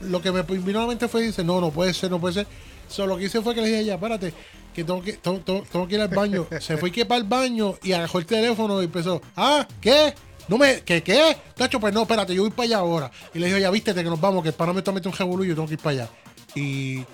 [0.00, 2.34] lo que me vino a la mente fue, dice, no, no puede ser, no puede
[2.34, 2.46] ser.
[2.88, 4.32] Solo lo que hice fue que le dije, ya, espérate,
[4.74, 6.46] que tengo que, tengo, tengo- tengo que ir al baño.
[6.60, 10.14] Se fue que para el baño y agarró el teléfono y empezó, ah, ¿qué?
[10.48, 11.36] No me, ¿qué, qué?
[11.56, 13.10] Tacho, pues no, espérate, yo voy para allá ahora.
[13.34, 15.44] Y le dije, ya vístete que nos vamos, que el pana me está metiendo un
[15.44, 16.08] y yo tengo que ir para allá.
[16.54, 17.04] Y,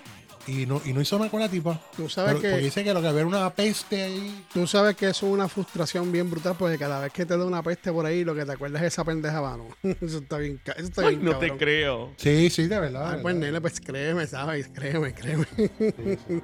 [0.47, 1.81] y no, y no hizo nada con la tipa.
[1.97, 4.45] Tú sabes Pero- que- Porque dice que lo que había era una peste ahí.
[4.53, 7.45] Tú sabes que eso es una frustración bien brutal porque cada vez que te da
[7.45, 9.69] una peste por ahí, lo que te acuerdas es esa pendeja mano.
[10.01, 12.13] Eso está bien, eso está Ay, no te creo.
[12.17, 13.13] Sí, sí, de verdad.
[13.13, 14.69] Ah, de pues nene, pues créeme, ¿sabes?
[14.75, 15.47] Créeme, créeme.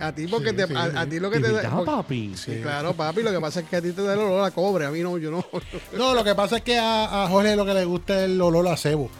[0.00, 0.96] A ti porque Sí, te, sí, a, sí.
[0.96, 2.34] a ti lo que ¿De te porque- papi?
[2.36, 4.50] Sí, claro, papi, lo que pasa es que a ti te da el olor a
[4.50, 5.44] cobre, a mí no, yo no.
[5.96, 8.40] No, lo que pasa es que a, a Jorge lo que le gusta es el
[8.40, 9.10] olor a cebo.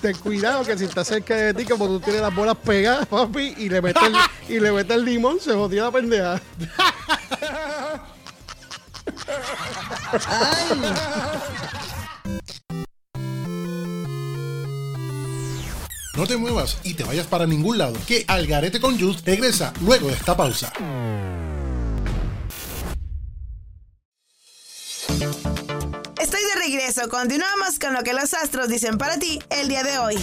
[0.00, 3.54] Ten cuidado que si está cerca de ti, como tú tienes las bolas pegadas, papi,
[3.58, 4.14] y le metes el,
[4.56, 6.40] y le metes el limón, se jodió la pendeja.
[16.16, 20.08] No te muevas y te vayas para ningún lado, que Algarete con Jules regresa luego
[20.08, 20.72] de esta pausa.
[26.20, 27.08] Estoy de regreso.
[27.08, 30.16] Continuamos con lo que los astros dicen para ti el día de hoy.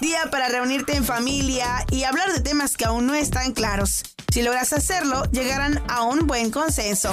[0.00, 4.02] Día para reunirte en familia y hablar de temas que aún no están claros.
[4.30, 7.12] Si logras hacerlo, llegarán a un buen consenso.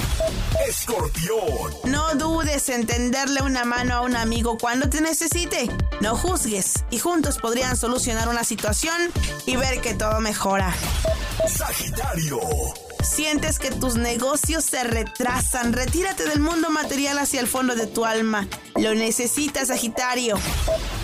[0.67, 1.73] Escorpión.
[1.85, 5.67] No dudes en tenderle una mano a un amigo cuando te necesite.
[5.99, 9.11] No juzgues y juntos podrían solucionar una situación
[9.45, 10.75] y ver que todo mejora.
[11.47, 12.39] Sagitario.
[13.09, 15.73] Sientes que tus negocios se retrasan.
[15.73, 18.47] Retírate del mundo material hacia el fondo de tu alma.
[18.75, 20.37] Lo necesitas, Sagitario.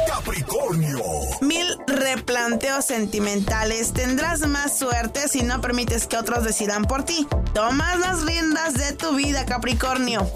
[0.08, 1.02] Capricornio.
[1.42, 3.94] Mil replanteos sentimentales.
[3.94, 7.28] Tendrás más suerte si no permites que otros decidan por ti.
[7.54, 10.30] Tomas las riendas de tu vida, Capricornio.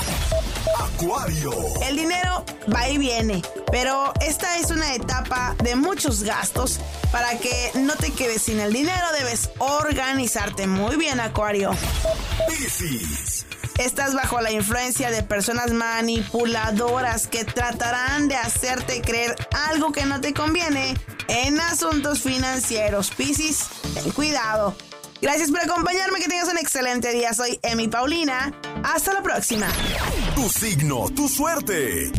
[0.80, 1.51] Acuario.
[1.82, 3.41] El dinero va y viene,
[3.72, 6.80] pero esta es una etapa de muchos gastos.
[7.11, 11.72] Para que no te quedes sin el dinero, debes organizarte muy bien, Acuario.
[12.47, 13.45] Piscis.
[13.78, 19.36] Estás bajo la influencia de personas manipuladoras que tratarán de hacerte creer
[19.70, 20.95] algo que no te conviene
[21.28, 23.11] en asuntos financieros.
[23.11, 24.76] Piscis, ten cuidado.
[25.22, 27.34] Gracias por acompañarme, que tengas un excelente día.
[27.34, 28.53] Soy Emi Paulina.
[28.84, 29.68] Hasta la próxima.
[30.36, 32.11] Tu signo, tu suerte.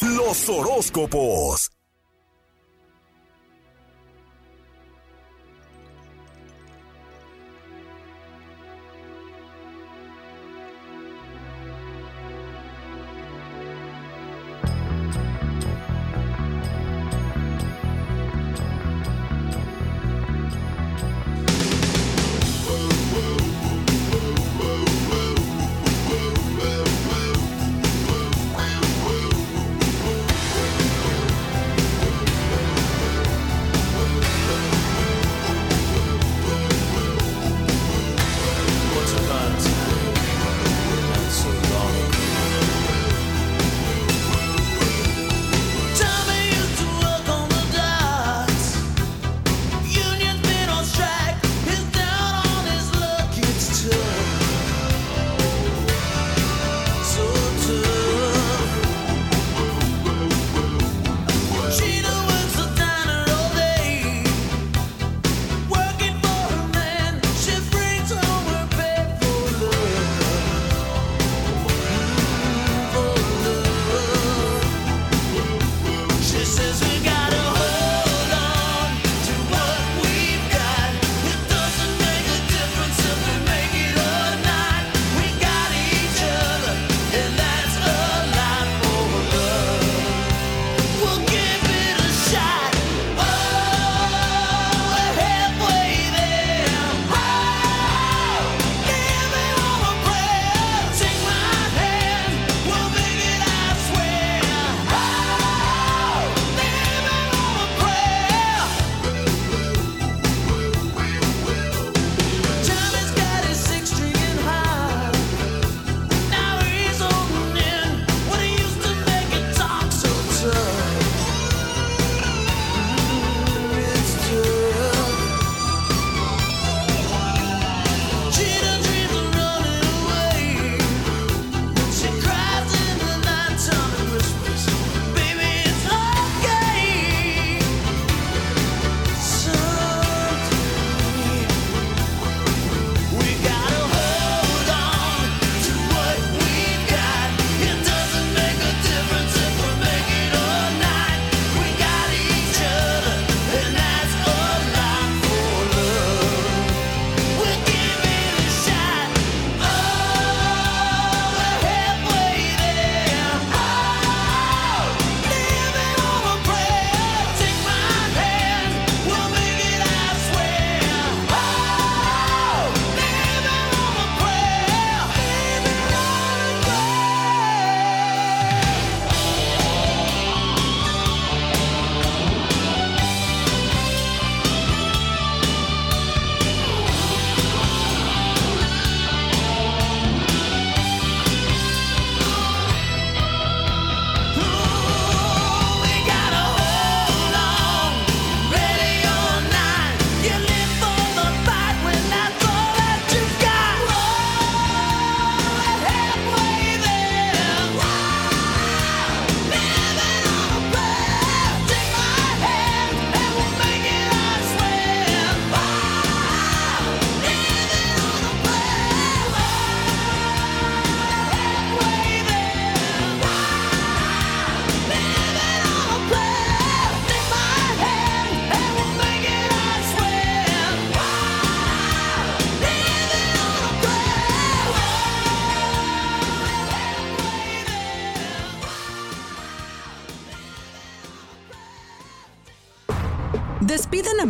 [0.00, 1.70] Los horóscopos.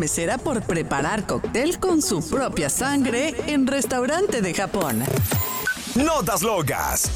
[0.08, 5.02] Despiden a mesera por preparar cóctel con su propia sangre en restaurante de Japón.
[5.96, 7.10] Notas locas.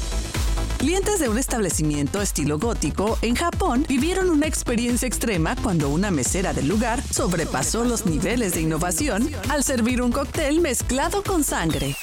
[0.77, 6.53] Clientes de un establecimiento estilo gótico en Japón vivieron una experiencia extrema cuando una mesera
[6.53, 11.95] del lugar sobrepasó los niveles de innovación al servir un cóctel mezclado con sangre.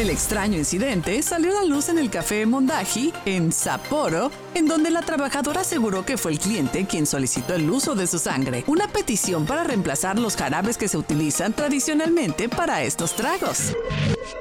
[0.00, 4.90] El extraño incidente salió a la luz en el café Mondaji, en Sapporo, en donde
[4.90, 8.88] la trabajadora aseguró que fue el cliente quien solicitó el uso de su sangre, una
[8.88, 13.76] petición para reemplazar los jarabes que se utilizan tradicionalmente para estos tragos.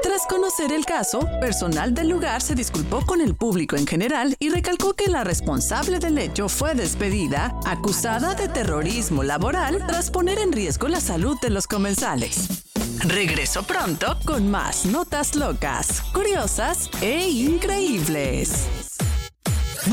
[0.02, 4.52] Tras conocer el caso, personal del lugar se disculpó con el público en general y
[4.52, 10.54] recalcó que la responsable del hecho fue despedida, acusada de terrorismo laboral tras poner en
[10.54, 12.69] riesgo la salud de los comensales.
[13.08, 18.68] Regreso pronto con más notas locas, curiosas e increíbles.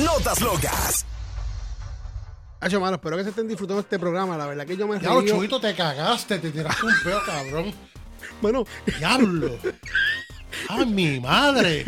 [0.04, 1.06] Notas locas.
[2.60, 4.36] Hacho, mano, espero que se estén disfrutando este programa.
[4.36, 5.34] La verdad que yo me Diablo, río.
[5.36, 7.72] Chubito, te cagaste, te tiraste un peo, cabrón.
[8.42, 8.64] Bueno,
[8.98, 9.56] Diablo.
[10.68, 11.84] ¡Ay, mi madre!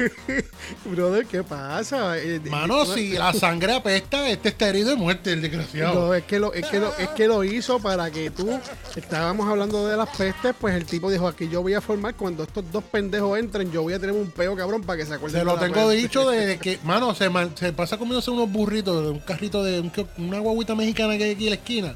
[0.84, 2.16] brother, ¿qué pasa?
[2.18, 5.94] Eh, Mano, no- si la sangre apesta, este está herido de muerte, el desgraciado.
[6.08, 8.58] No, es que, lo, es, que lo, es que lo hizo para que tú,
[8.96, 12.42] estábamos hablando de las pestes, pues el tipo dijo, aquí yo voy a formar, cuando
[12.44, 15.40] estos dos pendejos entren, yo voy a tener un peo cabrón para que se acuerden
[15.40, 15.96] Se lo tengo peste".
[15.96, 19.80] dicho de que, mano, se, man- se pasa comiéndose unos burritos de un carrito de
[19.80, 21.94] un- una guaguita mexicana que hay aquí en la esquina.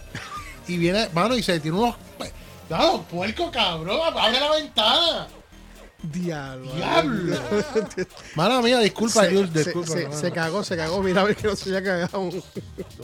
[0.68, 1.96] Y viene, mano, y se tiene unos.
[2.68, 4.00] ¡Dado, puerco, cabrón!
[4.16, 5.26] ¡Abre la ventana!
[6.02, 6.72] Diablo.
[6.74, 7.36] ¡Diablo!
[8.34, 9.92] Mala mía, disculpa, se, Jules, disculpa.
[9.92, 11.02] se- se cagó, se cagó.
[11.02, 12.30] Mira a ver que no se haya cagado.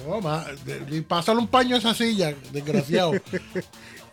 [0.06, 3.12] No, ma, de- pásale un paño a esa silla, desgraciado.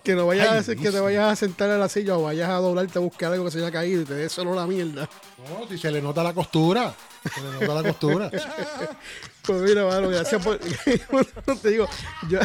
[0.06, 2.22] Que no vayas Ay, a hacer, que te vayas a sentar en la silla o
[2.22, 4.68] vayas a doblarte a buscar algo que se haya caído y te dé solo la
[4.68, 5.10] mierda.
[5.50, 6.94] No, si se le nota la costura.
[7.34, 8.30] Se le nota la costura.
[9.46, 10.58] Pues mira, mano, gracias por.
[11.62, 11.88] te digo,
[12.30, 12.39] yo.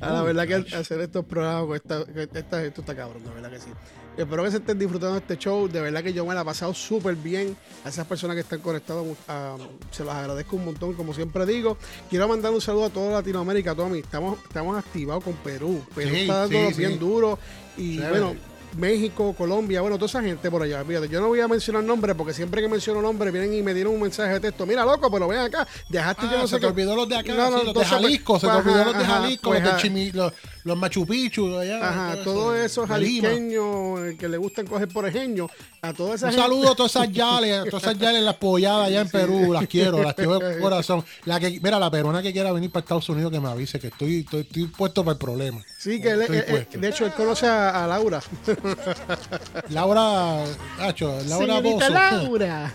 [0.00, 3.30] a la verdad que hacer estos programas con esta, con esta- esto está cabrón, de
[3.30, 3.68] verdad que sí.
[4.16, 5.68] Espero que se estén disfrutando de este show.
[5.68, 7.54] De verdad que yo me la he pasado súper bien.
[7.84, 9.58] A esas personas que están conectadas, ah,
[9.90, 11.76] se las agradezco un montón, como siempre digo.
[12.08, 13.98] Quiero mandar un saludo a toda Latinoamérica, Tommy.
[13.98, 15.84] Estamos, estamos activados con Perú.
[15.94, 16.98] Perú Sí, está dando sí, bien sí.
[16.98, 17.38] duro.
[17.76, 18.10] Y Chévere.
[18.10, 18.36] bueno,
[18.76, 20.84] México, Colombia, bueno, toda esa gente por allá.
[20.84, 23.72] Fíjate, yo no voy a mencionar nombres porque siempre que menciono nombres vienen y me
[23.74, 24.66] dieron un mensaje de texto.
[24.66, 25.66] Mira, loco, pero ven acá.
[25.88, 26.66] Dejaste Ah, yo no se sé te qué".
[26.66, 28.84] olvidó los de acá, No, no, sí, los de pues, Jalisco, se te pues, olvidó
[28.84, 29.82] los de ajá, Jalisco, pues, los, de.
[29.82, 30.32] Chimi, los,
[30.66, 31.78] los Machu Picchu allá.
[31.88, 35.48] Ajá, todo todos eso, esos jalisqueños eh, que le gustan coger por ejemplo,
[35.80, 36.42] a toda esa Un gente.
[36.42, 39.66] saludo a todas esas yales, a todas esas yales, las polladas allá en Perú, las
[39.68, 41.04] quiero, las quiero de corazón.
[41.24, 43.86] La que, mira, la peruana que quiera venir para Estados Unidos que me avise, que
[43.86, 45.60] estoy, estoy, estoy puesto para el problema.
[45.78, 46.78] Sí, que él- él- puesto.
[46.80, 48.20] de hecho él conoce a, a Laura.
[49.70, 50.44] Laura,
[50.78, 51.88] Nacho, Laura Bozo.
[51.90, 52.72] Laura.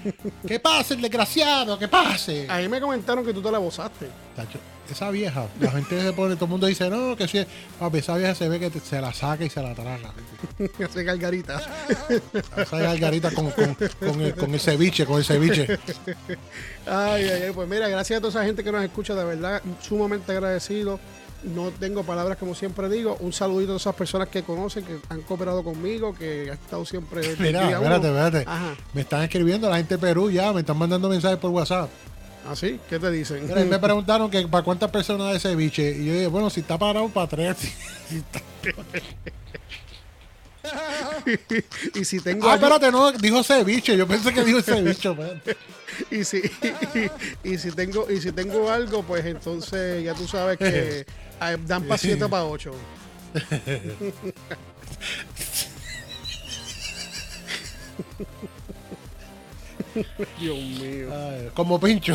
[0.46, 1.78] ¿Qué pase, el desgraciado?
[1.78, 2.46] ¿Qué pase?
[2.48, 4.08] A mí me comentaron que tú te la bozaste.
[4.36, 4.58] Tacho,
[4.90, 7.44] esa vieja, la gente se pone, todo el mundo dice, no, que sí,
[7.78, 10.12] papi, esa vieja se ve que te- se la saca y se la traga.
[10.84, 11.62] Hace gargarita.
[12.56, 15.78] Esa gargarita con, con, con el, con el ceviche, con el ceviche.
[16.86, 19.62] Ay, ay, ay, pues mira, gracias a toda esa gente que nos escucha, de verdad,
[19.80, 20.98] sumamente agradecido.
[21.44, 23.16] No tengo palabras como siempre digo.
[23.20, 26.84] Un saludito a todas esas personas que conocen, que han cooperado conmigo, que han estado
[26.86, 27.20] siempre.
[27.38, 28.46] Mira, espérate, espérate.
[28.94, 31.90] Me están escribiendo la gente de Perú ya, me están mandando mensajes por WhatsApp.
[32.46, 32.78] ¿Ah, sí?
[32.88, 33.46] ¿Qué te dicen?
[33.46, 35.96] Mira, me preguntaron que para cuántas personas de ceviche.
[35.96, 37.56] Y yo dije, bueno, si está parado para tres.
[41.94, 42.48] y si tengo.
[42.48, 43.96] Ah, espérate, no, dijo ceviche.
[43.96, 45.10] Yo pensé que dijo ceviche,
[46.10, 46.38] y si
[47.44, 51.06] y, y si tengo y si tengo algo pues entonces ya tú sabes que
[51.38, 52.72] ah, dan para 7 para 8
[60.40, 62.14] Dios mío Ay, como pincho.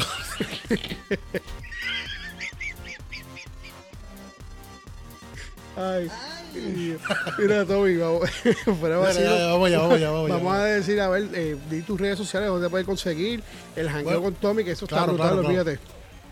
[5.77, 6.09] Ay,
[7.37, 8.29] mira Toby vamos,
[8.65, 10.53] vamos ya, vamos ya, vamos ya, Vamos vamos.
[10.55, 13.41] a decir a ver eh, di tus redes sociales donde puedes conseguir
[13.75, 15.59] el jangueo Bueno, con Tommy que eso está claro, brutal claro, claro.
[15.59, 15.79] olvídate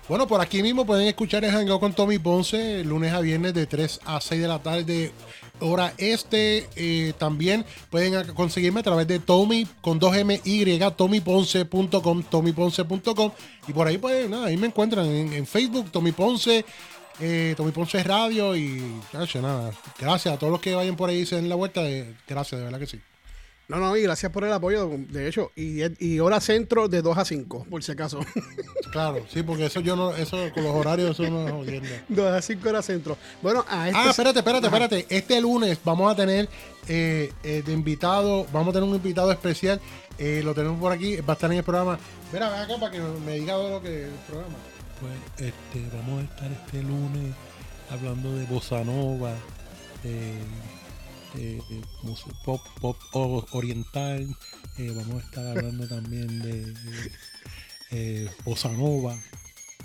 [0.09, 3.67] Bueno, por aquí mismo pueden escuchar el Hangout con Tommy Ponce, lunes a viernes de
[3.67, 5.11] 3 a 6 de la tarde,
[5.59, 6.67] hora este.
[6.75, 13.31] Eh, también pueden conseguirme a través de Tommy con 2MY, tommyponce.com, tommyponce.com.
[13.67, 16.65] Y por ahí, pues nada, ahí me encuentran en, Facebook, Tommy Ponce,
[17.19, 18.55] eh, Tommy Ponce Radio.
[18.55, 18.81] Y
[19.41, 21.81] nada, gracias a todos los que vayan por ahí y se den la vuelta.
[21.87, 22.99] eh, gracias, de verdad que sí.
[23.69, 27.17] No no y gracias por el apoyo de hecho y, y hora centro de 2
[27.17, 28.19] a 5 por si acaso
[28.91, 31.89] Claro, sí, porque eso yo no, eso con los horarios, eso no es jodiendo.
[32.09, 34.77] 2 a 5 hora centro bueno a este Ah, espérate, espérate, Ajá.
[34.77, 35.05] espérate.
[35.15, 36.47] Este lunes vamos a tener
[36.87, 39.81] eh, eh, de invitado, vamos a tener un invitado especial.
[40.17, 41.99] eh, lo tenemos por aquí, va a estar en el programa.
[42.31, 44.55] Mira, ven acá para que me diga de lo que el programa.
[45.01, 47.35] Pues este, vamos a estar este lunes
[47.91, 49.33] hablando de bossa nova,
[50.05, 50.39] eh,
[51.35, 51.59] eh,
[52.03, 52.97] mus- pop, pop
[53.51, 54.27] oriental.
[54.77, 56.73] Eh, vamos a estar hablando también de
[57.91, 59.17] eh, bossa nova,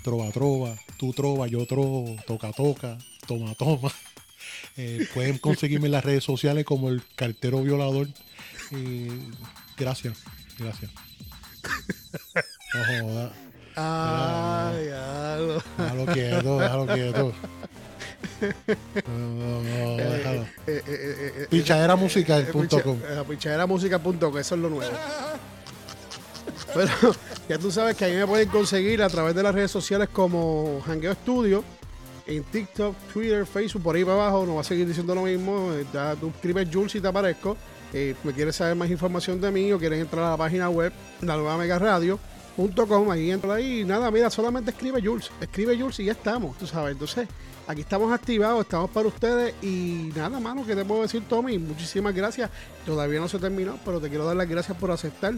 [0.02, 3.90] trova trova, tú trova, yo trovo, toca toca, toma toma.
[4.76, 8.08] Eh, pueden conseguirme en las redes sociales como el cartero violador.
[9.76, 10.18] Gracias,
[10.58, 10.90] gracias.
[12.74, 13.30] No.
[15.78, 17.32] Déjalo quieto, déjalo quieto.
[18.42, 18.54] Eh,
[20.66, 22.62] eh, eh, eh, Pichaderamusical.com.
[22.62, 24.92] picha- eh, Pichaderamusica.com, eso es lo nuevo.
[26.74, 26.90] Pero
[27.48, 30.80] ya tú sabes que ahí me pueden conseguir a través de las redes sociales como
[30.86, 31.62] Hangueo Studio,
[32.26, 34.46] en TikTok, Twitter, Facebook, por ahí para abajo.
[34.46, 35.72] No va a seguir diciendo lo mismo.
[35.72, 37.56] eh, Ya tú escribes Jules y te aparezco.
[37.92, 40.92] Eh, me quieres saber más información de mí o quieres entrar a la página web,
[41.20, 46.04] la nueva Mega Radio.com, ahí entra ahí nada, mira, solamente escribe Jules, escribe Jules y
[46.06, 46.92] ya estamos, tú sabes.
[46.92, 47.28] Entonces,
[47.66, 51.58] aquí estamos activados, estamos para ustedes y nada, mano, ¿qué te puedo decir, Tommy?
[51.58, 52.50] Muchísimas gracias.
[52.84, 55.34] Todavía no se terminó, pero te quiero dar las gracias por aceptar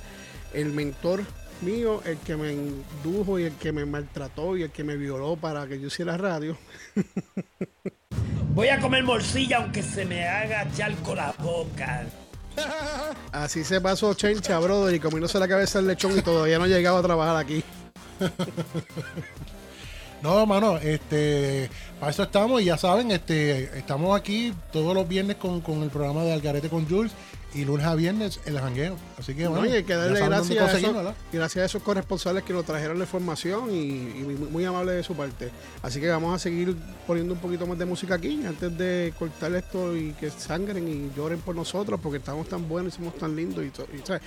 [0.53, 1.23] el mentor
[1.61, 5.37] mío, el que me indujo y el que me maltrató y el que me violó
[5.37, 6.57] para que yo hiciera radio.
[8.55, 12.07] Voy a comer morcilla aunque se me haga charco la boca.
[13.33, 16.69] Así se pasó Chencha, brother, y comiéndose la cabeza el lechón y todavía no ha
[16.69, 17.65] llegado a trabajar aquí.
[20.25, 21.69] No, mano, este,
[22.01, 25.91] para eso estamos y ya saben, este, estamos aquí todos los viernes con, con el
[25.91, 27.13] programa de Algarete con Jules
[27.55, 28.97] y lunes a viernes el jangueo.
[29.19, 32.43] Así que, bueno, No, y hay que darle gracias a, esos, gracias a esos corresponsales
[32.43, 35.51] que nos trajeron la información y, y muy, muy amable de su parte.
[35.83, 36.77] Así que vamos a seguir
[37.07, 41.17] poniendo un poquito más de música aquí antes de cortar esto y que sangren y
[41.17, 43.65] lloren por nosotros porque estamos tan buenos y somos tan lindos.
[43.65, 44.23] Y, to- y, ¿sabes?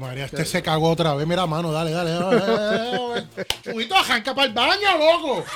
[0.00, 1.26] María, este se cagó otra vez.
[1.26, 2.10] Mira, mano, dale, dale.
[2.10, 3.46] dale, dale, dale, dale.
[3.62, 5.44] Chubito, arranca para el baño, loco.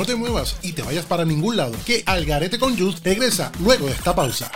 [0.00, 3.84] No te muevas y te vayas para ningún lado, que Algarete con Jules regresa luego
[3.84, 4.50] de esta pausa.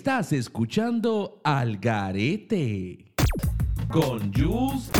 [0.00, 3.12] Estás escuchando Al Garete
[3.90, 4.90] con Jules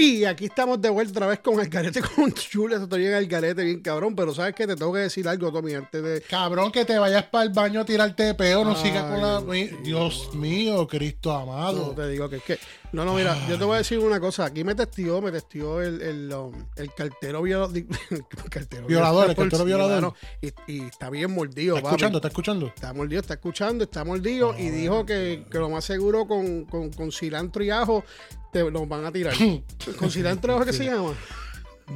[0.00, 2.76] Y aquí estamos de vuelta otra vez con el garete con Julia.
[2.76, 4.14] Eso te llega el garete bien cabrón.
[4.14, 6.20] Pero sabes que te tengo que decir algo, Tommy, antes de.
[6.20, 8.82] Cabrón, que te vayas para el baño a tirarte peo, no Ay.
[8.82, 9.42] sigas con la.
[9.82, 11.94] Dios mío, Cristo No, amado.
[11.96, 12.58] te digo que es que.
[12.92, 14.44] No, no, mira, yo te voy a decir una cosa.
[14.44, 17.76] Aquí me testió, me testió el, el, um, el cartero violador.
[17.76, 17.86] El
[18.50, 22.18] cartero Violador, el cartero Y, y está bien mordido, ¿Está escuchando?
[22.18, 22.66] ¿Está escuchando?
[22.68, 24.56] Está mordido, está escuchando, está mordido.
[24.56, 28.04] y dijo que, que lo más seguro con, con, con cilantro y ajo
[28.52, 29.34] te nos van a tirar.
[29.98, 31.14] ¿Con cilantro y ajo qué se llama?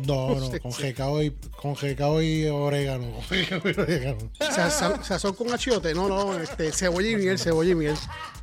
[0.07, 1.31] No, no, con recao y,
[1.61, 3.13] con recao y orégano.
[3.13, 4.31] Con recao y orégano.
[4.41, 5.95] Sa- Sazón con achiote.
[5.95, 7.95] No, no, este, cebolla y miel, cebolla y miel.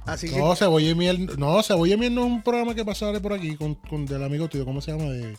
[0.05, 0.37] Así que.
[0.37, 1.29] No, cebolla y miel.
[1.39, 4.23] No, cebolla y miel no es un programa que pasaba por aquí con, con del
[4.23, 4.63] amigo tuyo.
[4.65, 5.05] ¿Cómo se llama?
[5.11, 5.35] De,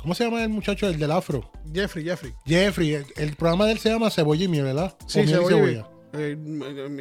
[0.00, 1.50] ¿Cómo se llama el muchacho, el del afro?
[1.74, 2.32] Jeffrey, Jeffrey.
[2.46, 2.94] Jeffrey.
[2.94, 4.96] El, el programa de él se llama Cebolla y miel, ¿verdad?
[5.04, 5.56] O Sí, miel y cebolla.
[5.56, 5.72] y cebolla.
[5.72, 5.84] miel.
[6.12, 6.36] Eh,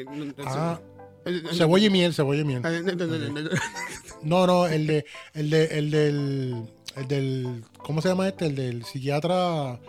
[0.02, 0.06] eh,
[0.38, 0.80] eh, Ah,
[1.54, 2.62] cebolla y miel, cebolla y miel.
[2.66, 3.58] eh, eh, eh, eh, eh,
[4.24, 6.64] No, no, el de, el de, el del,
[6.96, 8.46] el del, ¿cómo se llama este?
[8.48, 9.80] El del psiquiatra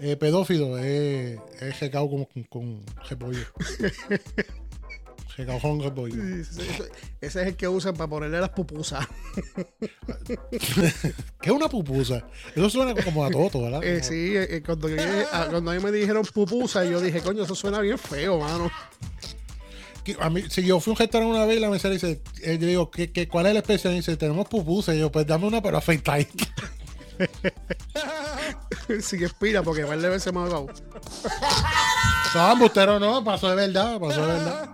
[0.00, 3.44] eh, pedófilo, es, es recao con, con, con repollo.
[5.36, 6.22] recao con repollo.
[6.22, 6.62] Ese
[7.20, 9.06] ese es el que usan para ponerle las pupusas.
[10.28, 12.26] ¿Qué es una pupusa?
[12.54, 13.82] Eso suena como a toto, ¿verdad?
[13.84, 17.00] Eh, sí, eh, eh, cuando, yo llegué a- cuando a mí me dijeron pupusa, yo
[17.00, 18.70] dije, coño, eso suena bien feo, mano.
[20.04, 22.22] Que A mí, si yo fui a un restaurante una vez y la mesera dice,
[22.42, 23.94] eh, yo digo, ¿qué, qué, cuál es la especial?
[23.94, 24.94] Y dice, tenemos pupusa.
[24.94, 26.44] Y yo, pues dame una, pero afeitadita.
[29.00, 30.44] Sin espira, porque de veces me ha.
[30.46, 30.66] No,
[32.52, 34.70] embustero no, pasó de verdad, pasó de verdad.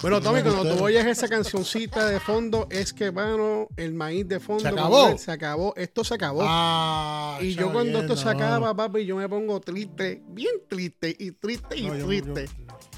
[0.00, 4.40] Bueno, Tommy, cuando tú oyes esa cancioncita de fondo, es que, mano, el maíz de
[4.40, 4.62] fondo.
[4.62, 5.10] ¿Se acabó?
[5.10, 5.74] que Se acabó.
[5.76, 6.40] Esto se acabó.
[6.42, 8.30] Ah, y yo cuando esto se no.
[8.30, 12.48] acaba, papi, yo me pongo triste, bien triste, y triste y No, yo- triste.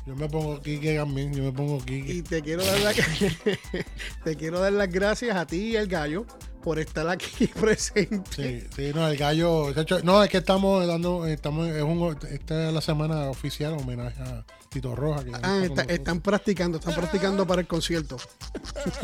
[0.06, 2.12] Yo me pongo Kike también, yo me pongo Kike.
[2.12, 2.92] Y te quiero dar la-
[4.24, 6.26] te quiero dar las gracias a ti y al gallo
[6.62, 8.20] por estar aquí presente.
[8.34, 9.72] Sí, sí, no, el gallo.
[10.02, 11.26] no, es que estamos dando.
[11.26, 15.24] Estamos, es un, esta es la semana oficial homenaje a Tito Roja.
[15.24, 18.16] Que ya Ah, está están practicando, están practicando para el concierto.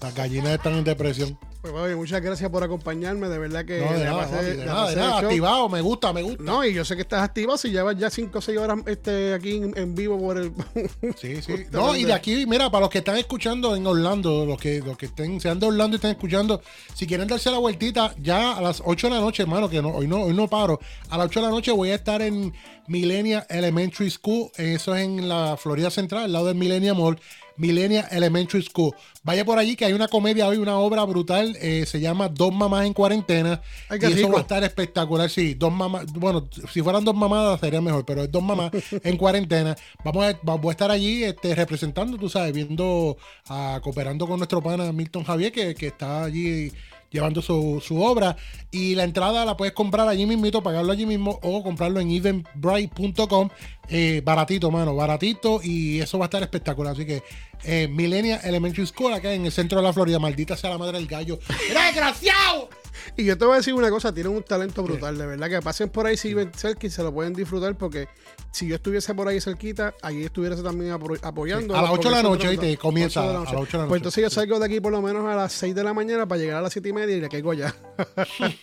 [0.00, 1.38] Las gallinas están en depresión.
[1.60, 4.64] Pues, papi, muchas gracias por acompañarme, de verdad que No, de nada, pasé- papi, de
[4.66, 6.42] nada, de activado, me gusta, me gusta.
[6.42, 9.32] No, y yo sé que estás activado si llevas ya 5 o 6 horas este,
[9.32, 10.52] aquí en, en vivo por el.
[11.16, 11.64] Sí, sí.
[11.70, 14.96] No, y de aquí, mira, para los que están escuchando en Orlando, los que, los
[14.98, 16.60] que estén, sean de Orlando y estén escuchando,
[16.94, 19.88] si quieren darse la vueltita, ya a las 8 de la noche, hermano, que no,
[19.90, 20.80] hoy no, hoy no paro.
[21.08, 22.52] A las 8 de la noche voy a estar en
[22.86, 24.50] Millennia Elementary School.
[24.56, 27.18] Eso es en la Florida Central, al lado del Millennia Mall.
[27.56, 28.92] Millennia Elementary School.
[29.22, 31.56] Vaya por allí que hay una comedia hoy, una obra brutal.
[31.60, 33.62] eh, se llama Dos mamás en cuarentena.
[33.88, 34.32] Ay, y eso rico.
[34.32, 35.30] va a estar espectacular.
[35.30, 36.06] Sí, dos mamás.
[36.12, 38.72] Bueno, si fueran dos mamadas sería mejor, pero es dos mamás
[39.04, 39.76] en cuarentena.
[40.04, 43.16] Vamos a, a estar allí este, representando, tú sabes, viendo,
[43.48, 46.72] ah, cooperando con nuestro pana Milton Javier, que, que está allí
[47.14, 48.36] llevando su, su obra.
[48.70, 53.48] Y la entrada la puedes comprar allí mismito, pagarlo allí mismo o comprarlo en eventbrite.com.
[53.88, 55.60] Eh, baratito, mano, baratito.
[55.62, 56.92] Y eso va a estar espectacular.
[56.92, 57.22] Así que
[57.62, 60.18] eh, Millennia Elementary School, acá en el centro de la Florida.
[60.18, 61.38] Maldita sea la madre del gallo.
[61.70, 62.68] ¡Era desgraciado!
[63.16, 65.60] Y yo te voy a decir una cosa, tienen un talento brutal, de verdad, que
[65.60, 68.08] pasen por ahí si ven cerca y se lo pueden disfrutar, porque
[68.54, 71.76] si yo estuviese por ahí cerquita, allí estuviese también apo- apoyando.
[71.76, 72.76] A las 8 de la noche.
[72.78, 73.88] Comienza ocho de a las 8 de la noche.
[73.88, 76.26] Pues entonces yo salgo de aquí por lo menos a las 6 de la mañana
[76.26, 77.74] para llegar a las 7 y media y le caigo ya.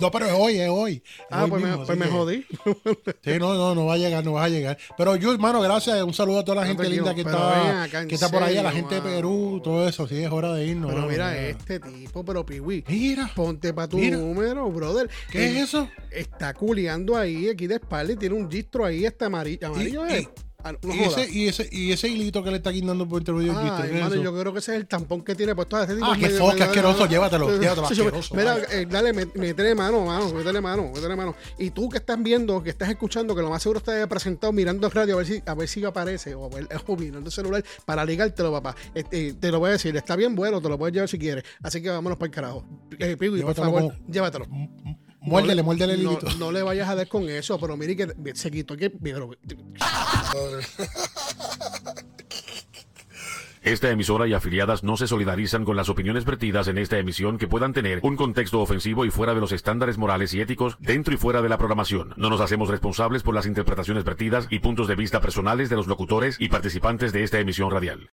[0.00, 1.02] No, pero es hoy, es hoy.
[1.04, 2.46] Es Ah, hoy pues, mismo, me, pues me jodí.
[3.22, 4.76] Sí, no, no, no va a llegar, no vas a llegar.
[4.96, 6.02] Pero yo, hermano, gracias.
[6.02, 8.62] Un saludo a toda la No, gente linda que está, que está por ahí, a
[8.62, 9.00] la gente de.
[9.04, 10.08] Perú, todo eso.
[10.08, 10.88] Sí, es hora de irnos.
[10.88, 12.84] Pero mano, mira este tipo, pero Piwi.
[12.88, 13.30] Mira.
[13.34, 14.16] Ponte para tu Mira.
[14.16, 15.08] número, brother.
[15.30, 15.88] ¿Qué es eso?
[16.10, 19.66] Está culeando ahí, aquí de espalda y tiene un distro ahí, este amarillo.
[19.66, 20.28] ¿Amarillo Y- es?
[20.66, 21.18] Ah, no Y jodas.
[21.18, 23.82] ese, y, ese, y ese hilito que le está guindando por intermedio del Ay, chiste,
[23.90, 24.24] ¿qué es mano, eso?
[24.24, 25.78] yo creo que ese es el tampón que tiene puesto.
[25.78, 30.06] Este tipo Ah, foca, medio- asqueroso, llévatelo, llévatelo, Sí, asqueroso, Mira, eh, dale, métele mano,
[30.06, 31.34] mano, métele mano, métele mano.
[31.58, 34.88] Y tú que estás viendo, que estás escuchando, que lo más seguro está presentado mirando
[34.88, 37.62] radio a ver si, a ver si aparece, o, a ver- o mirando el celular
[37.84, 38.74] para ligártelo, papá.
[38.94, 41.44] Este, te lo voy a decir, está bien bueno, te lo puedes llevar si quieres.
[41.62, 42.64] Así que vámonos para el carajo.
[42.98, 44.46] Eh, Piwi, por favor, como- llévatelo.
[45.24, 46.26] Muérdele, No le- muérdele el no- hilito.
[46.38, 48.92] No, le vayas a dar con eso, pero mire que se quitó que.
[53.62, 57.48] Esta emisora y afiliadas no se solidarizan con las opiniones vertidas en esta emisión que
[57.48, 61.16] puedan tener un contexto ofensivo y fuera de los estándares morales y éticos dentro y
[61.16, 62.12] fuera de la programación.
[62.18, 65.86] No nos hacemos responsables por las interpretaciones vertidas y puntos de vista personales de los
[65.86, 68.10] locutores y participantes de esta emisión radial.